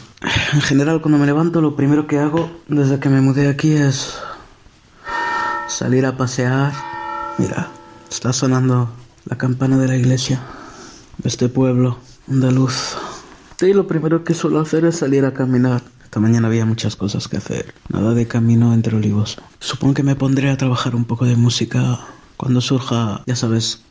[0.54, 4.16] En general, cuando me levanto, lo primero que hago desde que me mudé aquí es
[5.68, 6.72] salir a pasear.
[7.36, 7.68] Mira,
[8.10, 8.88] está sonando
[9.26, 10.40] la campana de la iglesia
[11.18, 11.98] de este pueblo
[12.30, 12.96] andaluz.
[13.60, 15.82] Y lo primero que suelo hacer es salir a caminar.
[16.02, 17.74] Esta mañana había muchas cosas que hacer.
[17.90, 19.36] Nada de camino entre olivos.
[19.58, 22.00] Supongo que me pondré a trabajar un poco de música
[22.42, 23.82] cuando surja, ya sabes,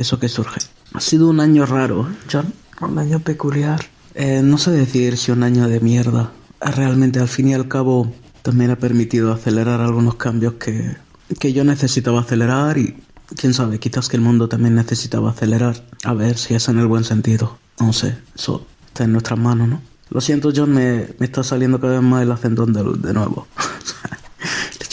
[0.00, 0.58] eso que surge.
[0.94, 2.52] Ha sido un año raro, John.
[2.80, 3.86] Un año peculiar.
[4.16, 6.32] Eh, no sé decir si un año de mierda.
[6.60, 10.96] Realmente, al fin y al cabo, también ha permitido acelerar algunos cambios que,
[11.38, 12.96] que yo necesitaba acelerar y
[13.36, 15.80] quién sabe, quizás que el mundo también necesitaba acelerar.
[16.02, 17.58] A ver si es en el buen sentido.
[17.78, 19.82] No sé, eso está en nuestras manos, ¿no?
[20.08, 23.46] Lo siento, John, me, me está saliendo cada vez más el acento andaluz de nuevo.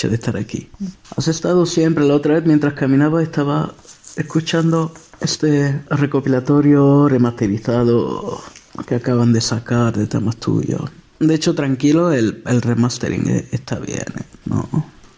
[0.05, 0.69] de estar aquí.
[1.15, 3.73] Has estado siempre, la otra vez mientras caminaba estaba
[4.15, 8.39] escuchando este recopilatorio remasterizado
[8.87, 10.89] que acaban de sacar de temas tuyos.
[11.19, 14.03] De hecho, tranquilo, el, el remastering e- está bien.
[14.19, 14.23] ¿eh?
[14.45, 14.69] No,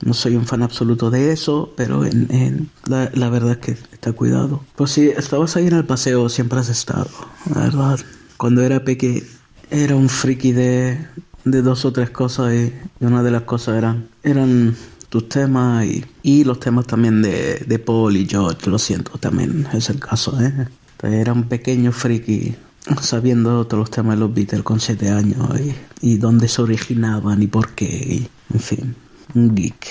[0.01, 3.71] no soy un fan absoluto de eso, pero en, en la, la verdad es que
[3.91, 4.63] está cuidado.
[4.77, 7.09] Pues sí, estabas ahí en el paseo, siempre has estado,
[7.53, 7.99] la verdad.
[8.37, 9.27] Cuando era peque
[9.69, 11.05] era un friki de,
[11.45, 14.75] de dos o tres cosas y, una de las cosas eran, eran
[15.09, 19.67] tus temas y, y los temas también de, de Paul y George, lo siento, también
[19.73, 20.67] es el caso, ¿eh?
[21.01, 22.55] Era un pequeño friki
[23.01, 27.41] sabiendo todos los temas de los Beatles con siete años y, y dónde se originaban
[27.41, 28.95] y por qué, en fin,
[29.33, 29.87] un geek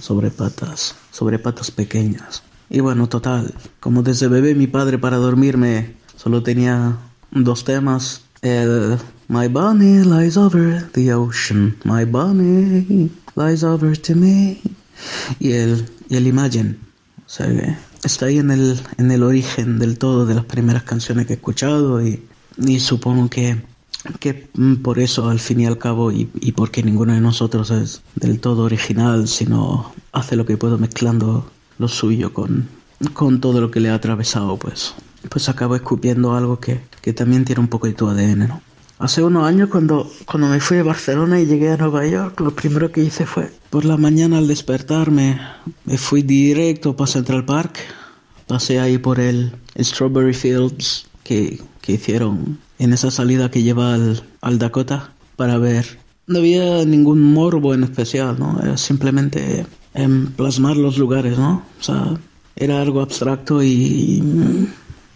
[0.00, 2.42] sobre patas, sobre patas pequeñas.
[2.70, 6.98] Y bueno, total, como desde bebé mi padre para dormirme solo tenía
[7.30, 8.98] dos temas, el
[9.30, 14.58] My bunny lies over the ocean, my bunny lies over to me
[15.38, 16.78] y el, y el Imagine,
[17.26, 21.26] o sea está ahí en el, en el origen del todo de las primeras canciones
[21.26, 22.22] que he escuchado y,
[22.56, 23.60] y supongo que,
[24.18, 24.48] que
[24.82, 28.40] por eso al fin y al cabo y, y porque ninguno de nosotros es del
[28.40, 32.68] todo original, sino hace lo que puedo mezclando lo suyo con,
[33.12, 34.94] con todo lo que le ha atravesado, pues,
[35.28, 38.67] pues acabo escupiendo algo que, que también tiene un poco de tu ADN, ¿no?
[38.98, 42.50] Hace unos años cuando, cuando me fui de Barcelona y llegué a Nueva York, lo
[42.50, 45.40] primero que hice fue, por la mañana al despertarme,
[45.84, 47.78] me fui directo para Central Park,
[48.48, 54.24] pasé ahí por el, Strawberry Fields que, que hicieron en esa salida que lleva al,
[54.40, 56.00] al Dakota para ver.
[56.26, 58.60] No había ningún morbo en especial, ¿no?
[58.60, 61.62] Era simplemente em, plasmar los lugares, ¿no?
[61.78, 62.18] O sea,
[62.56, 64.68] era algo abstracto y,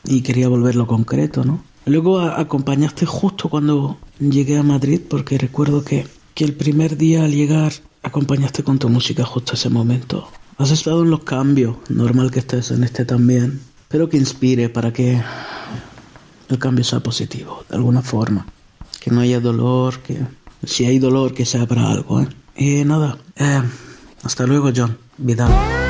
[0.05, 1.65] y quería volverlo concreto, ¿no?
[1.85, 7.33] Luego acompañaste justo cuando llegué a Madrid, porque recuerdo que, que el primer día al
[7.33, 7.73] llegar
[8.03, 10.29] acompañaste con tu música justo ese momento.
[10.59, 14.93] Has estado en los cambios, normal que estés en este también, pero que inspire para
[14.93, 15.21] que
[16.49, 18.47] el cambio sea positivo, de alguna forma.
[19.01, 20.21] Que no haya dolor, que
[20.65, 22.21] si hay dolor, que sea para algo.
[22.21, 22.29] ¿eh?
[22.57, 23.63] Y nada, eh,
[24.23, 24.97] hasta luego, John.
[25.19, 25.82] Vidal.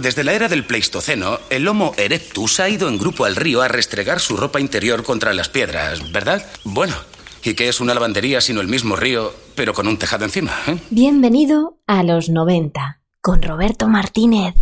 [0.00, 3.68] Desde la era del Pleistoceno, el Homo erectus ha ido en grupo al río a
[3.68, 6.46] restregar su ropa interior contra las piedras, ¿verdad?
[6.62, 6.94] Bueno,
[7.42, 10.52] ¿y qué es una lavandería sino el mismo río, pero con un tejado encima?
[10.68, 10.78] Eh?
[10.90, 14.54] Bienvenido a los 90, con Roberto Martínez.